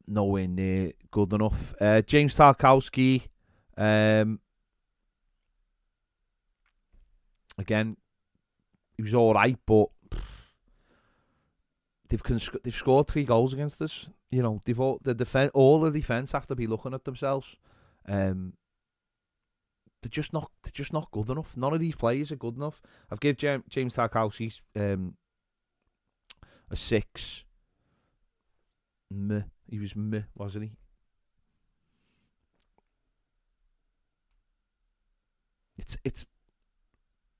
nowhere 0.07 0.49
near 0.49 0.92
good 1.11 1.33
enough. 1.33 1.75
Uh, 1.80 2.02
James 2.02 2.35
Tarkowski, 2.35 3.28
um, 3.76 4.40
again, 7.59 7.97
he 8.97 9.02
was 9.02 9.14
all 9.14 9.35
right, 9.35 9.59
but 9.66 9.88
they've 12.09 12.23
they've 12.62 12.75
scored 12.75 13.09
three 13.09 13.25
goals 13.25 13.52
against 13.52 13.80
us. 13.80 14.09
You 14.30 14.42
know, 14.42 14.61
they've 14.64 14.78
all 14.78 15.00
the 15.02 15.14
defense, 15.14 15.50
all 15.54 15.80
the 15.80 15.90
defense 15.90 16.33
have 16.33 16.47
to 16.49 16.54
be 16.54 16.66
looking 16.66 16.95
at 16.95 17.04
themselves. 17.04 17.57
Um, 18.07 18.54
they're 20.02 20.11
just 20.11 20.33
not 20.33 20.50
they're 20.62 20.73
just 20.73 20.92
not 20.92 21.11
good 21.11 21.30
enough. 21.30 21.57
None 21.57 21.75
of 21.75 21.80
these 21.80 21.97
players 21.97 22.33
are 22.33 22.37
good 22.37 22.57
enough. 22.57 22.80
I've 23.11 23.21
given 23.21 23.37
James, 23.37 23.64
James 23.69 23.95
Tarkowski 23.95 24.61
um, 24.76 25.14
a 26.71 26.76
six. 26.76 27.45
Meh. 29.11 29.42
He 29.71 29.79
was 29.79 29.95
meh, 29.95 30.23
wasn't 30.35 30.65
he? 30.65 30.73
It's 35.79 35.97
it's 36.05 36.27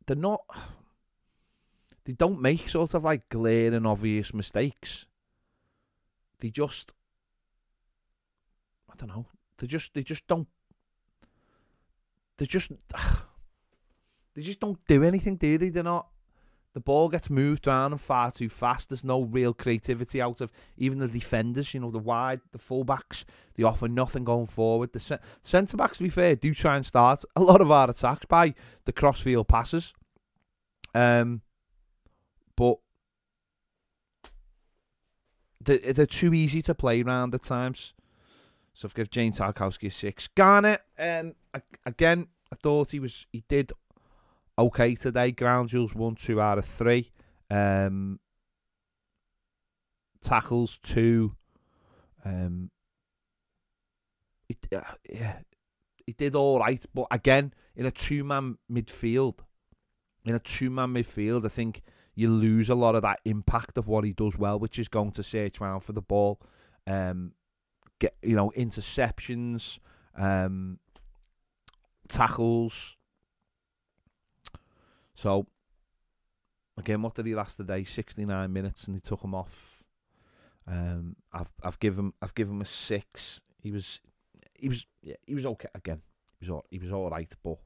they're 0.07 0.15
not 0.17 0.43
they 2.05 2.13
don't 2.13 2.41
make 2.41 2.69
sort 2.69 2.95
of 2.95 3.03
like 3.03 3.29
glaring 3.29 3.85
obvious 3.85 4.33
mistakes. 4.33 5.07
They 6.39 6.51
just 6.51 6.93
I 8.89 8.95
don't 8.97 9.09
know. 9.09 9.27
They 9.59 9.67
just 9.67 9.93
they 9.93 10.05
just 10.05 10.29
don't 10.29 10.47
they 12.39 12.47
just 12.47 12.71
they 14.35 14.43
just 14.43 14.61
don't 14.61 14.79
do 14.87 15.03
anything, 15.03 15.35
do 15.35 15.59
they? 15.59 15.69
They're 15.71 15.83
not 15.83 16.07
the 16.73 16.81
ball 16.81 17.09
gets 17.09 17.29
moved 17.29 17.67
around 17.67 17.93
and 17.93 18.01
far 18.01 18.31
too 18.31 18.49
fast. 18.49 18.91
There's 18.91 19.05
no 19.05 19.23
real 19.23 19.53
creativity 19.53 20.23
out 20.23 20.41
of 20.41 20.53
even 20.77 21.01
the 21.01 21.09
defenders. 21.09 21.75
You 21.75 21.81
know, 21.81 21.91
the 21.91 21.99
wide, 21.99 22.41
the 22.53 22.59
fullbacks, 22.59 23.25
they 23.55 23.65
offer 23.65 23.89
nothing 23.89 24.25
going 24.25 24.47
forward. 24.47 24.93
The 24.93 25.21
centre 25.43 25.77
backs, 25.77 25.99
to 25.99 26.05
be 26.05 26.11
fair, 26.11 26.37
do 26.37 26.55
try 26.55 26.77
and 26.77 26.87
start 26.87 27.25
a 27.35 27.43
lot 27.43 27.61
of 27.61 27.71
our 27.71 27.91
attacks 27.91 28.27
by 28.27 28.55
the 28.85 28.93
crossfield 28.93 29.49
passes. 29.49 29.93
Um, 30.95 31.43
but 32.57 32.79
they're, 35.61 35.93
they're 35.93 36.07
too 36.07 36.35
easy 36.35 36.63
to 36.63 36.75
play 36.75 37.03
around 37.03 37.35
at 37.35 37.43
times. 37.43 37.95
So 38.75 38.87
I've 38.87 38.95
given 38.95 39.11
James 39.11 39.39
Tarkowski 39.39 39.89
a 39.89 39.91
six. 39.91 40.29
Garner, 40.29 40.79
um, 40.99 41.35
again, 41.85 42.29
I 42.53 42.57
thought 42.57 42.93
he 42.93 43.01
was 43.01 43.27
he 43.33 43.43
did 43.49 43.73
okay 44.61 44.95
today. 44.95 45.33
Ground 45.33 45.71
duels 45.71 45.95
one, 45.95 46.15
two 46.15 46.41
out 46.41 46.59
of 46.59 46.65
three. 46.65 47.11
Um, 47.51 48.21
tackles 50.23 50.79
two. 50.83 51.35
Um, 52.25 52.71
it, 54.49 54.59
uh, 54.75 54.81
yeah, 55.09 55.39
he 56.07 56.13
did 56.13 56.35
all 56.35 56.59
right, 56.59 56.85
but 56.95 57.07
again, 57.11 57.55
in 57.77 57.87
a 57.87 57.91
two 57.91 58.25
man 58.25 58.59
midfield, 58.71 59.41
in 60.25 60.35
a 60.35 60.39
two 60.39 60.71
man 60.71 60.93
midfield, 60.95 61.45
I 61.45 61.49
think 61.49 61.83
you 62.15 62.31
lose 62.31 62.69
a 62.69 62.75
lot 62.75 62.95
of 62.95 63.03
that 63.03 63.21
impact 63.25 63.79
of 63.79 63.89
what 63.89 64.05
he 64.05 64.13
does 64.13 64.37
well, 64.37 64.59
which 64.59 64.79
is 64.79 64.89
going 64.89 65.13
to 65.13 65.23
search 65.23 65.61
around 65.61 65.81
for 65.81 65.93
the 65.93 66.03
ball, 66.03 66.41
um, 66.87 67.33
get 67.99 68.15
you 68.23 68.37
know 68.37 68.53
interceptions, 68.57 69.79
um, 70.19 70.79
tackles. 72.09 72.97
So 75.21 75.47
again, 76.79 77.03
what 77.03 77.15
did 77.15 77.27
he 77.27 77.35
last 77.35 77.57
today? 77.57 77.85
Sixty 77.85 78.25
nine 78.25 78.55
minutes, 78.55 78.87
and 78.87 78.97
he 78.97 79.01
took 79.01 79.23
him 79.23 79.35
off. 79.35 79.83
Um, 80.67 81.17
I've 81.31 81.53
I've 81.63 81.79
given 81.79 82.15
I've 82.23 82.35
given 82.35 82.55
him 82.55 82.63
a 82.63 82.65
six. 82.65 83.43
He 83.63 83.71
was 83.71 84.01
he 84.55 84.71
was 84.71 84.87
yeah, 85.03 85.17
he 85.27 85.35
was 85.35 85.45
okay 85.45 85.69
again. 85.75 86.01
He 86.39 86.47
was 86.47 86.51
all 86.51 86.65
he 86.71 86.79
was 86.79 86.91
all 86.91 87.11
right, 87.11 87.31
but 87.45 87.59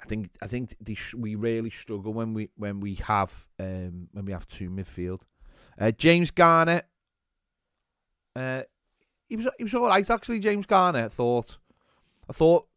I 0.00 0.04
think 0.06 0.30
I 0.40 0.46
think 0.46 0.76
sh- 0.94 1.14
we 1.14 1.34
really 1.34 1.70
struggle 1.70 2.12
when 2.12 2.34
we 2.34 2.50
when 2.56 2.78
we 2.78 2.94
have 3.06 3.48
um, 3.58 4.08
when 4.12 4.24
we 4.26 4.32
have 4.32 4.46
two 4.46 4.70
midfield. 4.70 5.22
Uh, 5.76 5.90
James 5.90 6.30
Garner, 6.30 6.82
uh, 8.36 8.62
he 9.28 9.34
was 9.34 9.48
he 9.58 9.64
was 9.64 9.74
all 9.74 9.88
right 9.88 10.08
actually. 10.08 10.38
James 10.38 10.66
Garner, 10.66 11.08
thought, 11.08 11.58
I 12.28 12.32
thought 12.32 12.69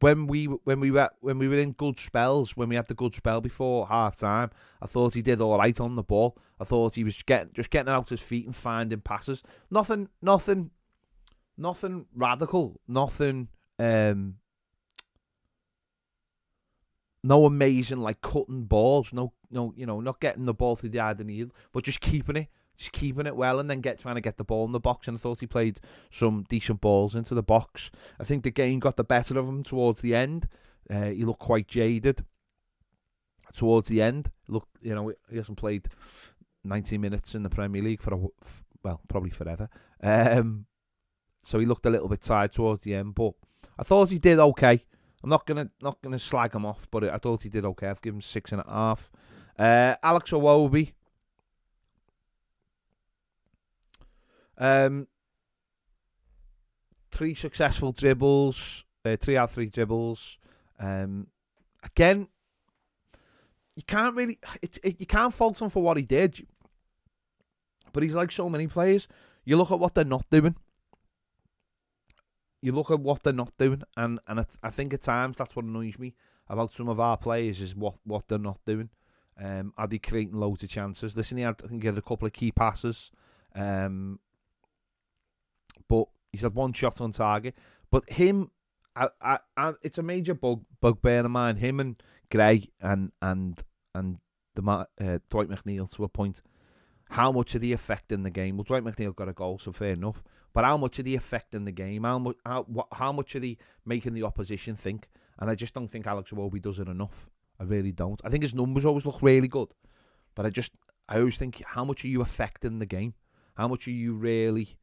when 0.00 0.26
we 0.26 0.46
when 0.46 0.80
we 0.80 0.90
were 0.90 1.10
when 1.20 1.38
we 1.38 1.48
were 1.48 1.58
in 1.58 1.72
good 1.72 1.98
spells, 1.98 2.56
when 2.56 2.68
we 2.68 2.76
had 2.76 2.88
the 2.88 2.94
good 2.94 3.14
spell 3.14 3.40
before 3.40 3.86
half 3.88 4.16
time, 4.16 4.50
I 4.80 4.86
thought 4.86 5.14
he 5.14 5.22
did 5.22 5.40
all 5.40 5.58
right 5.58 5.78
on 5.80 5.94
the 5.94 6.02
ball. 6.02 6.36
I 6.60 6.64
thought 6.64 6.94
he 6.94 7.04
was 7.04 7.22
getting 7.22 7.52
just 7.52 7.70
getting 7.70 7.92
out 7.92 8.08
his 8.08 8.20
feet 8.20 8.46
and 8.46 8.54
finding 8.54 9.00
passes. 9.00 9.42
Nothing, 9.70 10.08
nothing, 10.22 10.70
nothing 11.56 12.06
radical. 12.14 12.80
Nothing. 12.86 13.48
Um, 13.78 14.36
no 17.22 17.44
amazing 17.44 17.98
like 17.98 18.20
cutting 18.20 18.64
balls, 18.64 19.12
no, 19.12 19.32
no, 19.50 19.72
you 19.76 19.86
know, 19.86 20.00
not 20.00 20.20
getting 20.20 20.44
the 20.44 20.54
ball 20.54 20.76
through 20.76 20.90
the 20.90 21.00
eye 21.00 21.10
of 21.10 21.18
the 21.18 21.24
needle, 21.24 21.54
but 21.72 21.84
just 21.84 22.00
keeping 22.00 22.36
it, 22.36 22.48
just 22.80 22.92
keeping 22.92 23.26
it 23.26 23.36
well, 23.36 23.60
and 23.60 23.68
then 23.68 23.82
get 23.82 23.98
trying 23.98 24.14
to 24.14 24.22
get 24.22 24.38
the 24.38 24.44
ball 24.44 24.64
in 24.64 24.72
the 24.72 24.80
box. 24.80 25.06
And 25.06 25.16
I 25.16 25.20
thought 25.20 25.40
he 25.40 25.46
played 25.46 25.80
some 26.10 26.46
decent 26.48 26.80
balls 26.80 27.14
into 27.14 27.34
the 27.34 27.42
box. 27.42 27.90
I 28.18 28.24
think 28.24 28.42
the 28.42 28.50
game 28.50 28.78
got 28.78 28.96
the 28.96 29.04
better 29.04 29.38
of 29.38 29.46
him 29.46 29.62
towards 29.62 30.00
the 30.00 30.14
end. 30.14 30.48
Uh, 30.88 31.04
he 31.04 31.24
looked 31.24 31.40
quite 31.40 31.68
jaded 31.68 32.24
towards 33.52 33.88
the 33.88 34.00
end. 34.00 34.30
Look, 34.48 34.66
you 34.80 34.94
know, 34.94 35.12
he 35.28 35.36
hasn't 35.36 35.58
played 35.58 35.88
90 36.64 36.96
minutes 36.96 37.34
in 37.34 37.42
the 37.42 37.50
Premier 37.50 37.82
League 37.82 38.00
for 38.00 38.14
a 38.14 38.18
well, 38.82 39.02
probably 39.08 39.30
forever. 39.30 39.68
Um, 40.02 40.64
so 41.42 41.58
he 41.58 41.66
looked 41.66 41.84
a 41.84 41.90
little 41.90 42.08
bit 42.08 42.22
tired 42.22 42.52
towards 42.52 42.84
the 42.84 42.94
end, 42.94 43.14
but 43.14 43.34
I 43.78 43.82
thought 43.82 44.08
he 44.08 44.18
did 44.18 44.38
okay. 44.38 44.84
I'm 45.22 45.28
not 45.28 45.46
gonna 45.46 45.68
not 45.82 46.00
gonna 46.00 46.18
slag 46.18 46.54
him 46.54 46.64
off, 46.64 46.86
but 46.90 47.04
I 47.04 47.18
thought 47.18 47.42
he 47.42 47.50
did 47.50 47.66
okay. 47.66 47.88
I've 47.88 48.00
given 48.00 48.18
him 48.18 48.22
six 48.22 48.52
and 48.52 48.62
a 48.62 48.70
half. 48.70 49.10
Uh, 49.58 49.96
Alex 50.02 50.30
Iwobi. 50.30 50.92
Um, 54.60 55.08
three 57.10 57.34
successful 57.34 57.92
dribbles, 57.92 58.84
uh, 59.04 59.16
three 59.16 59.36
out 59.36 59.44
of 59.44 59.50
three 59.50 59.66
dribbles. 59.66 60.38
Um, 60.78 61.26
again, 61.82 62.28
you 63.74 63.82
can't 63.82 64.14
really, 64.14 64.38
it, 64.62 64.78
it, 64.84 65.00
you 65.00 65.06
can't 65.06 65.32
fault 65.32 65.60
him 65.60 65.70
for 65.70 65.82
what 65.82 65.96
he 65.96 66.02
did. 66.02 66.46
But 67.92 68.02
he's 68.02 68.14
like 68.14 68.30
so 68.30 68.48
many 68.48 68.66
players. 68.66 69.08
You 69.44 69.56
look 69.56 69.72
at 69.72 69.80
what 69.80 69.94
they're 69.94 70.04
not 70.04 70.28
doing. 70.30 70.54
You 72.62 72.72
look 72.72 72.90
at 72.90 73.00
what 73.00 73.22
they're 73.22 73.32
not 73.32 73.56
doing, 73.56 73.82
and 73.96 74.20
and 74.28 74.44
I 74.62 74.70
think 74.70 74.92
at 74.92 75.00
times 75.00 75.38
that's 75.38 75.56
what 75.56 75.64
annoys 75.64 75.98
me 75.98 76.14
about 76.46 76.72
some 76.72 76.90
of 76.90 77.00
our 77.00 77.16
players 77.16 77.62
is 77.62 77.74
what 77.74 77.94
what 78.04 78.28
they're 78.28 78.38
not 78.38 78.60
doing. 78.66 78.90
Um, 79.42 79.72
are 79.78 79.86
they 79.86 79.98
creating 79.98 80.38
loads 80.38 80.62
of 80.62 80.68
chances? 80.68 81.16
Listen, 81.16 81.38
he 81.38 81.44
had 81.44 81.56
I 81.64 81.68
think 81.68 81.82
he 81.82 81.86
had 81.86 81.96
a 81.96 82.02
couple 82.02 82.26
of 82.26 82.34
key 82.34 82.52
passes, 82.52 83.10
um, 83.54 84.18
but 85.90 86.06
he's 86.32 86.42
had 86.42 86.54
one 86.54 86.72
shot 86.72 87.00
on 87.00 87.10
target. 87.10 87.54
But 87.90 88.08
him, 88.08 88.50
I, 88.96 89.08
I, 89.20 89.38
I, 89.56 89.72
it's 89.82 89.98
a 89.98 90.02
major 90.02 90.34
bug 90.34 90.64
bugbear 90.80 91.24
of 91.26 91.30
mine. 91.30 91.56
Him 91.56 91.80
and 91.80 92.02
Gray 92.30 92.70
and 92.80 93.10
and 93.20 93.60
and 93.94 94.18
the 94.54 94.62
uh, 94.62 95.18
Dwight 95.28 95.48
McNeil 95.48 95.92
to 95.96 96.04
a 96.04 96.08
point 96.08 96.40
how 97.10 97.32
much 97.32 97.56
of 97.56 97.60
the 97.60 97.72
effect 97.72 98.12
in 98.12 98.22
the 98.22 98.30
game? 98.30 98.56
Well, 98.56 98.64
Dwight 98.64 98.84
McNeil 98.84 99.14
got 99.14 99.28
a 99.28 99.32
goal, 99.32 99.58
so 99.58 99.72
fair 99.72 99.92
enough. 99.92 100.22
But 100.52 100.64
how 100.64 100.76
much 100.76 100.98
of 101.00 101.04
the 101.04 101.16
effect 101.16 101.54
in 101.54 101.64
the 101.64 101.72
game? 101.72 102.04
How 102.04 102.18
much? 102.18 102.36
How, 102.46 102.62
what, 102.62 102.86
how 102.92 103.12
much 103.12 103.34
are 103.34 103.40
they 103.40 103.58
making 103.84 104.14
the 104.14 104.22
opposition 104.22 104.76
think? 104.76 105.08
And 105.38 105.50
I 105.50 105.56
just 105.56 105.74
don't 105.74 105.88
think 105.88 106.06
Alex 106.06 106.30
Iwobi 106.30 106.62
does 106.62 106.78
it 106.78 106.88
enough. 106.88 107.28
I 107.58 107.64
really 107.64 107.92
don't. 107.92 108.20
I 108.24 108.28
think 108.30 108.42
his 108.42 108.54
numbers 108.54 108.84
always 108.84 109.04
look 109.04 109.22
really 109.22 109.48
good, 109.48 109.74
but 110.34 110.46
I 110.46 110.50
just 110.50 110.72
I 111.08 111.18
always 111.18 111.36
think 111.36 111.62
how 111.66 111.84
much 111.84 112.04
are 112.04 112.08
you 112.08 112.20
affecting 112.20 112.78
the 112.78 112.86
game? 112.86 113.14
How 113.54 113.66
much 113.68 113.88
are 113.88 113.92
you 113.92 114.14
really? 114.14 114.76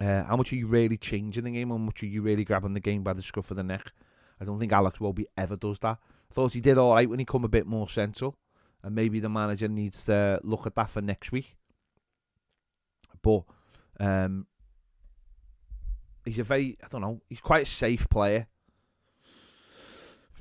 Uh, 0.00 0.24
how 0.24 0.36
much 0.36 0.52
are 0.52 0.56
you 0.56 0.66
really 0.66 0.96
changing 0.96 1.44
the 1.44 1.50
game? 1.50 1.70
How 1.70 1.78
much 1.78 2.02
are 2.02 2.06
you 2.06 2.22
really 2.22 2.44
grabbing 2.44 2.74
the 2.74 2.80
game 2.80 3.02
by 3.02 3.14
the 3.14 3.22
scruff 3.22 3.50
of 3.50 3.56
the 3.56 3.62
neck? 3.62 3.92
I 4.40 4.44
don't 4.44 4.58
think 4.58 4.72
Alex 4.72 4.98
Iwobi 4.98 5.24
ever 5.36 5.56
does 5.56 5.78
that. 5.80 5.98
I 6.30 6.34
thought 6.34 6.52
he 6.52 6.60
did 6.60 6.76
all 6.76 6.94
right 6.94 7.08
when 7.08 7.18
he 7.18 7.24
come 7.24 7.44
a 7.44 7.48
bit 7.48 7.66
more 7.66 7.88
central 7.88 8.36
and 8.82 8.94
maybe 8.94 9.20
the 9.20 9.28
manager 9.28 9.68
needs 9.68 10.04
to 10.04 10.40
look 10.42 10.66
at 10.66 10.74
that 10.74 10.90
for 10.90 11.00
next 11.00 11.32
week. 11.32 11.56
But 13.22 13.44
um, 13.98 14.46
he's 16.24 16.38
a 16.38 16.44
very, 16.44 16.76
I 16.84 16.88
don't 16.88 17.00
know, 17.00 17.22
he's 17.28 17.40
quite 17.40 17.62
a 17.62 17.70
safe 17.70 18.08
player. 18.08 18.46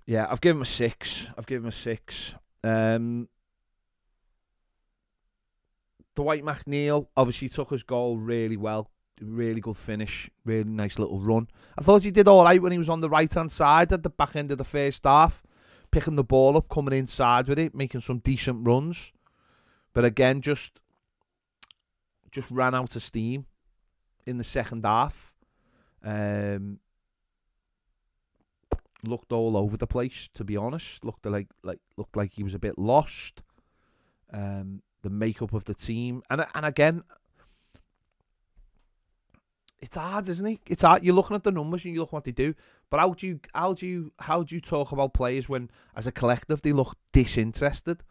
Yeah, 0.05 0.27
I've 0.29 0.41
given 0.41 0.57
him 0.57 0.63
a 0.63 0.65
six. 0.65 1.27
I've 1.37 1.47
given 1.47 1.63
him 1.63 1.69
a 1.69 1.71
six. 1.71 2.35
Um, 2.63 3.29
Dwight 6.15 6.43
McNeil 6.43 7.07
obviously 7.17 7.49
took 7.49 7.69
his 7.69 7.83
goal 7.83 8.17
really 8.17 8.57
well. 8.57 8.91
Really 9.21 9.61
good 9.61 9.77
finish. 9.77 10.29
Really 10.43 10.69
nice 10.69 10.99
little 10.99 11.19
run. 11.19 11.47
I 11.77 11.81
thought 11.81 12.03
he 12.03 12.11
did 12.11 12.27
all 12.27 12.43
right 12.43 12.61
when 12.61 12.71
he 12.71 12.77
was 12.77 12.89
on 12.89 12.99
the 12.99 13.09
right 13.09 13.33
hand 13.33 13.51
side 13.51 13.93
at 13.93 14.03
the 14.03 14.09
back 14.09 14.35
end 14.35 14.51
of 14.51 14.57
the 14.57 14.63
first 14.63 15.03
half 15.03 15.41
picking 15.95 16.17
the 16.17 16.23
ball 16.25 16.57
up, 16.57 16.67
coming 16.67 16.97
inside 16.97 17.47
with 17.47 17.57
it, 17.57 17.73
making 17.73 18.01
some 18.01 18.19
decent 18.19 18.67
runs. 18.67 19.13
But 19.93 20.03
again, 20.03 20.41
just 20.41 20.81
just 22.31 22.51
ran 22.51 22.75
out 22.75 22.97
of 22.97 23.01
steam 23.01 23.45
in 24.25 24.37
the 24.37 24.43
second 24.43 24.83
half. 24.83 25.33
Um, 26.03 26.79
looked 29.05 29.31
all 29.31 29.55
over 29.55 29.77
the 29.77 29.87
place, 29.87 30.27
to 30.33 30.43
be 30.43 30.57
honest. 30.57 31.05
Looked 31.05 31.25
like 31.25 31.47
like 31.63 31.79
looked 31.95 32.17
like 32.17 32.33
he 32.33 32.43
was 32.43 32.53
a 32.53 32.59
bit 32.59 32.77
lost. 32.77 33.41
Um, 34.33 34.81
the 35.01 35.09
makeup 35.09 35.53
of 35.53 35.63
the 35.63 35.73
team, 35.73 36.23
and 36.29 36.45
and 36.53 36.65
again, 36.65 37.03
it's 39.81 39.95
hard, 39.95 40.27
isn't 40.29 40.45
it? 40.45 40.59
It's 40.65 40.81
hard. 40.81 41.03
You're 41.03 41.15
looking 41.15 41.35
at 41.35 41.43
the 41.43 41.51
numbers 41.51 41.85
and 41.85 41.93
you 41.93 41.99
look 41.99 42.13
what 42.13 42.23
they 42.23 42.31
do. 42.31 42.53
But 42.89 42.99
how 42.99 43.13
do 43.13 43.27
you 43.27 43.39
how 43.53 43.73
do 43.73 43.85
you 43.85 44.11
how 44.19 44.43
do 44.43 44.55
you 44.55 44.61
talk 44.61 44.91
about 44.91 45.13
players 45.13 45.49
when, 45.49 45.69
as 45.95 46.07
a 46.07 46.11
collective, 46.11 46.61
they 46.61 46.71
look 46.71 46.95
disinterested? 47.11 48.03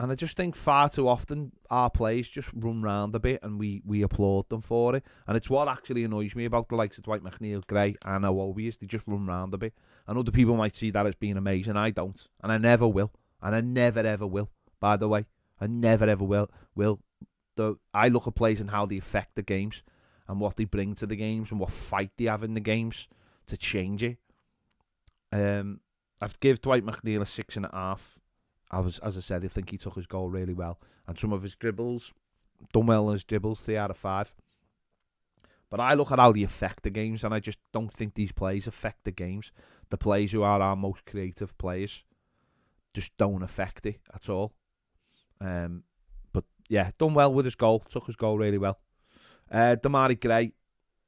And 0.00 0.12
I 0.12 0.14
just 0.14 0.36
think 0.36 0.54
far 0.54 0.88
too 0.88 1.08
often 1.08 1.50
our 1.70 1.90
players 1.90 2.30
just 2.30 2.50
run 2.54 2.82
round 2.82 3.16
a 3.16 3.18
bit 3.18 3.40
and 3.42 3.58
we, 3.58 3.82
we 3.84 4.02
applaud 4.02 4.48
them 4.48 4.60
for 4.60 4.94
it. 4.94 5.04
And 5.26 5.36
it's 5.36 5.50
what 5.50 5.66
actually 5.66 6.04
annoys 6.04 6.36
me 6.36 6.44
about 6.44 6.68
the 6.68 6.76
likes 6.76 6.98
of 6.98 7.04
Dwight 7.04 7.24
McNeil, 7.24 7.66
Gray, 7.66 7.96
and 8.04 8.24
is 8.60 8.76
they 8.76 8.86
just 8.86 9.02
run 9.08 9.26
round 9.26 9.54
a 9.54 9.58
bit. 9.58 9.74
And 10.06 10.16
other 10.16 10.30
people 10.30 10.56
might 10.56 10.76
see 10.76 10.92
that 10.92 11.06
as 11.06 11.16
being 11.16 11.36
amazing. 11.36 11.76
I 11.76 11.90
don't. 11.90 12.24
And 12.44 12.52
I 12.52 12.58
never 12.58 12.86
will. 12.86 13.10
And 13.42 13.56
I 13.56 13.60
never 13.60 14.00
ever 14.00 14.26
will, 14.26 14.50
by 14.78 14.96
the 14.96 15.08
way. 15.08 15.26
I 15.60 15.66
never 15.66 16.08
ever 16.08 16.24
will 16.24 16.48
will 16.76 17.00
the 17.58 17.76
I 17.92 18.08
look 18.08 18.26
at 18.26 18.34
players 18.34 18.60
and 18.60 18.70
how 18.70 18.86
they 18.86 18.96
affect 18.96 19.34
the 19.34 19.42
games 19.42 19.82
and 20.26 20.40
what 20.40 20.56
they 20.56 20.64
bring 20.64 20.94
to 20.94 21.06
the 21.06 21.16
games 21.16 21.50
and 21.50 21.60
what 21.60 21.70
fight 21.70 22.12
they 22.16 22.24
have 22.24 22.42
in 22.44 22.54
the 22.54 22.60
games 22.60 23.08
to 23.48 23.56
change 23.56 24.02
it. 24.02 24.18
Um, 25.32 25.80
I've 26.20 26.40
give 26.40 26.60
Dwight 26.60 26.86
McNeil 26.86 27.20
a 27.20 27.26
six 27.26 27.56
and 27.56 27.66
a 27.66 27.70
half. 27.72 28.18
As 28.72 29.16
I 29.16 29.20
said, 29.20 29.44
I 29.44 29.48
think 29.48 29.70
he 29.70 29.78
took 29.78 29.94
his 29.94 30.06
goal 30.06 30.30
really 30.30 30.54
well, 30.54 30.78
and 31.06 31.18
some 31.18 31.32
of 31.32 31.42
his 31.42 31.56
dribbles 31.56 32.12
done 32.72 32.86
well 32.86 33.08
in 33.08 33.14
his 33.14 33.24
dribbles, 33.24 33.60
three 33.60 33.76
out 33.76 33.90
of 33.90 33.96
five. 33.96 34.34
But 35.70 35.80
I 35.80 35.94
look 35.94 36.12
at 36.12 36.18
how 36.18 36.32
they 36.32 36.42
affect 36.42 36.82
the 36.82 36.90
games, 36.90 37.24
and 37.24 37.34
I 37.34 37.40
just 37.40 37.58
don't 37.72 37.92
think 37.92 38.14
these 38.14 38.32
players 38.32 38.66
affect 38.66 39.04
the 39.04 39.10
games. 39.10 39.52
The 39.90 39.98
players 39.98 40.32
who 40.32 40.42
are 40.42 40.60
our 40.60 40.76
most 40.76 41.04
creative 41.06 41.56
players 41.58 42.04
just 42.94 43.16
don't 43.16 43.42
affect 43.42 43.86
it 43.86 44.00
at 44.14 44.28
all. 44.28 44.52
Um, 45.40 45.84
yeah, 46.68 46.90
done 46.98 47.14
well 47.14 47.32
with 47.32 47.44
his 47.44 47.54
goal. 47.54 47.80
Took 47.88 48.06
his 48.06 48.16
goal 48.16 48.38
really 48.38 48.58
well. 48.58 48.78
Uh, 49.50 49.76
Demarai 49.82 50.20
Gray, 50.20 50.52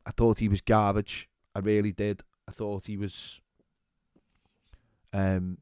I 0.06 0.10
thought 0.10 0.38
he 0.38 0.48
was 0.48 0.60
garbage. 0.60 1.28
I 1.54 1.58
really 1.58 1.92
did. 1.92 2.22
I 2.48 2.52
thought 2.52 2.86
he 2.86 2.96
was. 2.96 3.40
Um, 5.12 5.58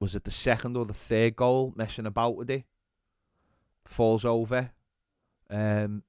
was 0.00 0.14
it 0.14 0.24
the 0.24 0.30
second 0.30 0.76
or 0.76 0.84
the 0.84 0.94
third 0.94 1.36
goal 1.36 1.72
messing 1.76 2.06
about 2.06 2.36
with 2.36 2.50
it? 2.50 2.64
Falls 3.84 4.24
over. 4.24 4.70
Um, 5.50 6.02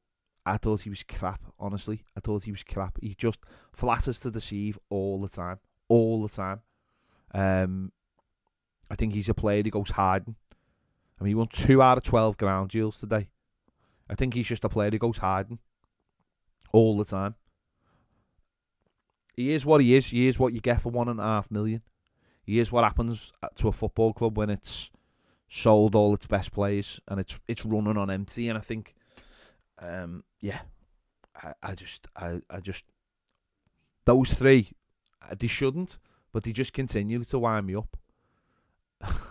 I 0.46 0.58
thought 0.58 0.82
he 0.82 0.89
was 0.89 1.04
crap. 1.04 1.42
Honestly, 1.60 2.04
I 2.18 2.20
thought 2.22 2.44
he 2.44 2.52
was 2.52 2.63
crap. 2.63 2.98
He 3.02 3.13
just 3.15 3.39
flatters 3.72 4.20
to 4.22 4.32
deceive 4.32 4.80
all 4.89 5.22
the 5.22 5.30
time, 5.30 5.60
all 5.88 6.22
the 6.24 6.30
time. 6.30 6.62
Um, 7.34 7.92
I 8.89 8.96
think 8.96 9.13
he's 9.13 9.30
a 9.30 9.34
player 9.34 9.62
who 9.62 9.70
goes 9.70 9.92
hiding 9.92 10.36
I 11.20 11.24
mean, 11.24 11.32
he 11.32 11.36
won 11.36 11.48
two 11.48 11.82
out 11.82 11.98
of 11.98 12.04
12 12.04 12.38
ground 12.38 12.70
duels 12.70 13.00
today. 13.00 13.30
I 14.10 14.16
think 14.16 14.34
he's 14.34 14.48
just 14.48 14.64
a 14.64 14.70
player 14.70 14.90
who 14.90 14.98
goes 14.98 15.18
hiding 15.18 15.60
all 16.72 16.98
the 16.98 17.06
time. 17.06 17.36
He 19.36 19.52
is 19.52 19.66
what 19.66 19.82
he 19.82 19.96
is. 19.96 20.08
He 20.08 20.28
is 20.28 20.40
what 20.40 20.54
you 20.54 20.62
get 20.62 20.82
for 20.82 20.92
one 20.92 21.08
and 21.08 21.20
a 21.20 21.24
half 21.24 21.52
million. 21.52 21.82
He 22.44 22.60
is 22.60 22.72
what 22.72 22.84
happens 22.84 23.32
to 23.56 23.68
a 23.68 23.72
football 23.72 24.14
club 24.14 24.38
when 24.38 24.50
it's 24.50 24.90
sold 25.50 25.96
all 25.96 26.14
its 26.14 26.28
best 26.28 26.52
players 26.52 27.00
and 27.08 27.20
it's 27.20 27.40
it's 27.48 27.66
running 27.66 27.98
on 27.98 28.10
empty. 28.10 28.50
And 28.50 28.58
I 28.58 28.62
think, 28.62 28.96
um, 29.80 30.24
yeah, 30.42 30.62
I, 31.36 31.54
I 31.62 31.76
just 31.76 32.08
I, 32.16 32.42
I 32.50 32.60
just 32.60 32.86
those 34.06 34.34
three, 34.34 34.72
uh, 35.22 35.36
they 35.38 35.48
shouldn't, 35.48 36.00
but 36.34 36.44
they 36.44 36.52
just 36.52 36.74
continue 36.74 37.24
to 37.24 37.40
wind 37.40 37.68
me 37.68 37.76
up. 37.76 37.98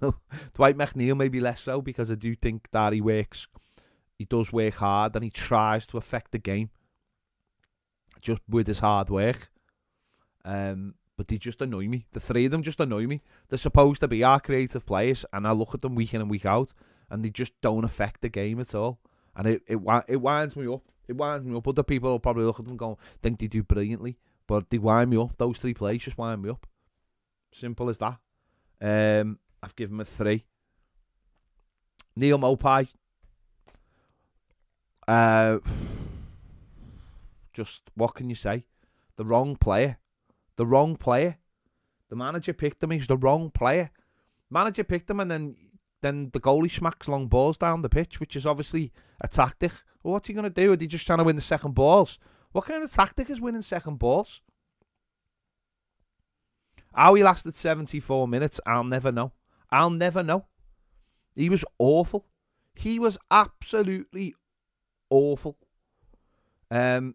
Dwight 0.54 0.76
McNeil 0.76 1.16
maybe 1.16 1.40
less 1.40 1.62
so 1.62 1.80
because 1.80 2.10
I 2.10 2.14
do 2.14 2.34
think 2.34 2.68
that 2.72 2.92
he 2.92 3.00
works, 3.00 3.48
he 4.18 4.24
does 4.24 4.52
work 4.52 4.74
hard 4.74 5.14
and 5.14 5.24
he 5.24 5.30
tries 5.30 5.86
to 5.88 5.98
affect 5.98 6.32
the 6.32 6.38
game 6.38 6.70
just 8.20 8.40
with 8.48 8.66
his 8.66 8.80
hard 8.80 9.10
work. 9.10 9.50
Um, 10.44 10.94
but 11.16 11.28
they 11.28 11.38
just 11.38 11.62
annoy 11.62 11.88
me. 11.88 12.06
The 12.12 12.20
three 12.20 12.44
of 12.44 12.50
them 12.50 12.62
just 12.62 12.80
annoy 12.80 13.06
me. 13.06 13.22
They're 13.48 13.58
supposed 13.58 14.00
to 14.02 14.08
be 14.08 14.22
our 14.22 14.40
creative 14.40 14.84
players, 14.84 15.24
and 15.32 15.46
I 15.46 15.52
look 15.52 15.74
at 15.74 15.80
them 15.80 15.94
week 15.94 16.12
in 16.12 16.20
and 16.20 16.30
week 16.30 16.44
out, 16.44 16.72
and 17.10 17.24
they 17.24 17.30
just 17.30 17.58
don't 17.62 17.84
affect 17.84 18.20
the 18.20 18.28
game 18.28 18.60
at 18.60 18.74
all. 18.74 19.00
And 19.34 19.46
it 19.46 19.62
it 19.66 19.78
it 20.08 20.16
winds 20.16 20.56
me 20.56 20.66
up. 20.66 20.82
It 21.08 21.16
winds 21.16 21.46
me 21.46 21.56
up. 21.56 21.66
Other 21.66 21.82
people 21.82 22.10
will 22.10 22.18
probably 22.18 22.44
look 22.44 22.60
at 22.60 22.66
them 22.66 22.76
go, 22.76 22.98
think 23.22 23.38
they 23.38 23.46
do 23.46 23.62
brilliantly, 23.62 24.18
but 24.46 24.68
they 24.70 24.78
wind 24.78 25.10
me 25.10 25.16
up. 25.16 25.36
Those 25.38 25.58
three 25.58 25.74
players 25.74 26.02
just 26.04 26.18
wind 26.18 26.42
me 26.42 26.50
up. 26.50 26.66
Simple 27.52 27.88
as 27.88 27.98
that. 27.98 28.18
Um, 28.80 29.38
I've 29.62 29.76
given 29.76 29.96
him 29.96 30.00
a 30.00 30.04
three. 30.04 30.44
Neal 32.14 32.38
Maupay. 32.38 32.88
Uh, 35.06 35.58
just 37.52 37.82
what 37.94 38.14
can 38.14 38.28
you 38.28 38.34
say? 38.34 38.64
The 39.16 39.24
wrong 39.24 39.56
player. 39.56 39.98
The 40.56 40.66
wrong 40.66 40.96
player. 40.96 41.38
The 42.08 42.16
manager 42.16 42.52
picked 42.52 42.82
him. 42.82 42.90
He's 42.90 43.06
the 43.06 43.16
wrong 43.16 43.50
player. 43.50 43.90
Manager 44.50 44.84
picked 44.84 45.10
him, 45.10 45.20
and 45.20 45.30
then 45.30 45.56
then 46.02 46.30
the 46.32 46.40
goalie 46.40 46.70
smacks 46.70 47.08
long 47.08 47.26
balls 47.26 47.58
down 47.58 47.82
the 47.82 47.88
pitch, 47.88 48.20
which 48.20 48.36
is 48.36 48.46
obviously 48.46 48.92
a 49.20 49.28
tactic. 49.28 49.72
Well, 50.02 50.12
what's 50.12 50.28
he 50.28 50.34
going 50.34 50.44
to 50.44 50.50
do? 50.50 50.72
Are 50.72 50.76
he 50.76 50.86
just 50.86 51.06
trying 51.06 51.18
to 51.18 51.24
win 51.24 51.36
the 51.36 51.42
second 51.42 51.74
balls? 51.74 52.18
What 52.52 52.66
kind 52.66 52.82
of 52.82 52.92
tactic 52.92 53.28
is 53.28 53.40
winning 53.40 53.62
second 53.62 53.98
balls? 53.98 54.40
How 56.94 57.14
he 57.14 57.22
lasted 57.22 57.54
74 57.54 58.26
minutes, 58.28 58.60
I'll 58.64 58.84
never 58.84 59.12
know. 59.12 59.32
I'll 59.76 59.90
never 59.90 60.22
know. 60.22 60.46
He 61.34 61.50
was 61.50 61.62
awful. 61.78 62.24
He 62.74 62.98
was 62.98 63.18
absolutely 63.30 64.34
awful. 65.10 65.58
Um, 66.70 67.14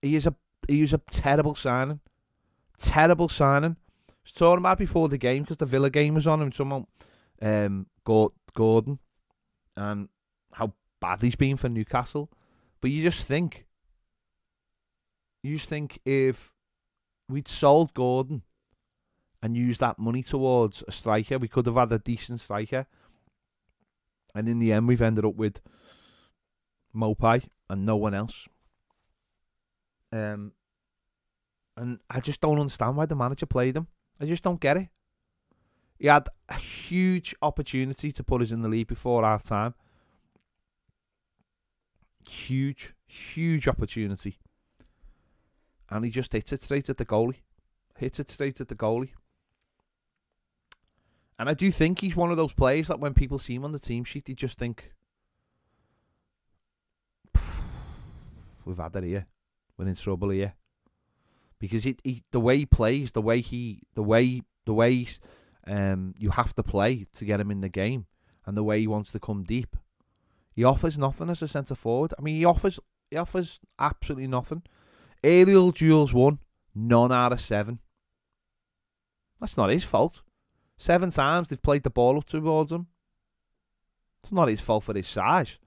he 0.00 0.14
is 0.14 0.24
a 0.24 0.36
he 0.68 0.82
was 0.82 0.92
a 0.92 0.98
terrible 0.98 1.56
signing, 1.56 1.98
terrible 2.78 3.28
signing. 3.28 3.76
I 4.08 4.12
was 4.22 4.32
talking 4.32 4.58
about 4.58 4.78
before 4.78 5.08
the 5.08 5.18
game 5.18 5.42
because 5.42 5.56
the 5.56 5.66
Villa 5.66 5.90
game 5.90 6.14
was 6.14 6.28
on 6.28 6.40
and 6.42 6.54
someone 6.54 6.86
um 7.42 7.86
Gordon 8.04 9.00
and 9.76 10.08
how 10.52 10.74
bad 11.00 11.22
he's 11.22 11.34
been 11.34 11.56
for 11.56 11.68
Newcastle, 11.68 12.30
but 12.80 12.92
you 12.92 13.02
just 13.02 13.24
think 13.24 13.66
you 15.42 15.56
just 15.56 15.68
think 15.68 15.98
if 16.04 16.52
we'd 17.28 17.48
sold 17.48 17.94
Gordon 17.94 18.42
and 19.44 19.58
use 19.58 19.76
that 19.76 19.98
money 19.98 20.22
towards 20.22 20.82
a 20.88 20.92
striker, 20.92 21.36
we 21.36 21.48
could 21.48 21.66
have 21.66 21.74
had 21.74 21.92
a 21.92 21.98
decent 21.98 22.40
striker. 22.40 22.86
And 24.34 24.48
in 24.48 24.58
the 24.58 24.72
end, 24.72 24.88
we've 24.88 25.02
ended 25.02 25.26
up 25.26 25.36
with 25.36 25.60
Maupay 26.96 27.44
and 27.68 27.84
no 27.84 27.94
one 27.94 28.14
else. 28.14 28.48
Um, 30.10 30.52
and 31.76 31.98
I 32.08 32.20
just 32.20 32.40
don't 32.40 32.58
understand 32.58 32.96
why 32.96 33.04
the 33.04 33.14
manager 33.14 33.44
played 33.44 33.76
him. 33.76 33.88
I 34.18 34.24
just 34.24 34.42
don't 34.42 34.60
get 34.60 34.78
it. 34.78 34.88
He 35.98 36.06
had 36.06 36.26
a 36.48 36.54
huge 36.54 37.34
opportunity 37.42 38.12
to 38.12 38.24
put 38.24 38.40
us 38.40 38.50
in 38.50 38.62
the 38.62 38.68
lead 38.70 38.86
before 38.86 39.24
half 39.24 39.42
time. 39.42 39.74
Huge, 42.30 42.94
huge 43.06 43.68
opportunity. 43.68 44.38
And 45.90 46.02
he 46.02 46.10
just 46.10 46.32
hits 46.32 46.50
it 46.54 46.62
straight 46.62 46.88
at 46.88 46.96
the 46.96 47.04
goalie. 47.04 47.42
Hits 47.98 48.18
it 48.18 48.30
straight 48.30 48.58
at 48.62 48.68
the 48.68 48.74
goalie. 48.74 49.10
And 51.38 51.48
I 51.48 51.54
do 51.54 51.70
think 51.70 52.00
he's 52.00 52.14
one 52.14 52.30
of 52.30 52.36
those 52.36 52.54
players 52.54 52.88
that 52.88 53.00
when 53.00 53.14
people 53.14 53.38
see 53.38 53.54
him 53.54 53.64
on 53.64 53.72
the 53.72 53.78
team 53.78 54.04
sheet, 54.04 54.26
they 54.26 54.34
just 54.34 54.58
think, 54.58 54.92
we've 58.64 58.78
had 58.78 58.94
it 58.96 59.04
here. 59.04 59.26
We're 59.76 59.88
in 59.88 59.96
trouble 59.96 60.30
here. 60.30 60.54
Because 61.58 61.86
it, 61.86 62.00
he, 62.04 62.22
the 62.30 62.40
way 62.40 62.58
he 62.58 62.66
plays, 62.66 63.12
the 63.12 63.22
way 63.22 63.40
he, 63.40 63.82
the 63.94 64.02
way, 64.02 64.42
the 64.64 64.74
way 64.74 65.06
um, 65.66 66.14
you 66.18 66.30
have 66.30 66.54
to 66.54 66.62
play 66.62 67.06
to 67.16 67.24
get 67.24 67.40
him 67.40 67.50
in 67.50 67.62
the 67.62 67.68
game, 67.68 68.06
and 68.46 68.56
the 68.56 68.62
way 68.62 68.80
he 68.80 68.86
wants 68.86 69.10
to 69.10 69.18
come 69.18 69.42
deep, 69.42 69.76
he 70.54 70.62
offers 70.62 70.98
nothing 70.98 71.30
as 71.30 71.42
a 71.42 71.48
centre 71.48 71.74
forward. 71.74 72.12
I 72.16 72.22
mean, 72.22 72.36
he 72.36 72.44
offers, 72.44 72.78
he 73.10 73.16
offers 73.16 73.60
absolutely 73.78 74.28
nothing. 74.28 74.62
Aerial 75.24 75.72
duels 75.72 76.12
won, 76.12 76.38
none 76.74 77.10
out 77.10 77.32
of 77.32 77.40
seven. 77.40 77.80
That's 79.40 79.56
not 79.56 79.70
his 79.70 79.84
fault. 79.84 80.22
Seven 80.76 81.10
times 81.10 81.48
they've 81.48 81.62
played 81.62 81.82
the 81.82 81.90
ball 81.90 82.18
up 82.18 82.26
towards 82.26 82.72
him. 82.72 82.88
It's 84.22 84.32
not 84.32 84.48
his 84.48 84.60
fault 84.60 84.84
for 84.84 84.94
his 84.94 85.06
size. 85.06 85.58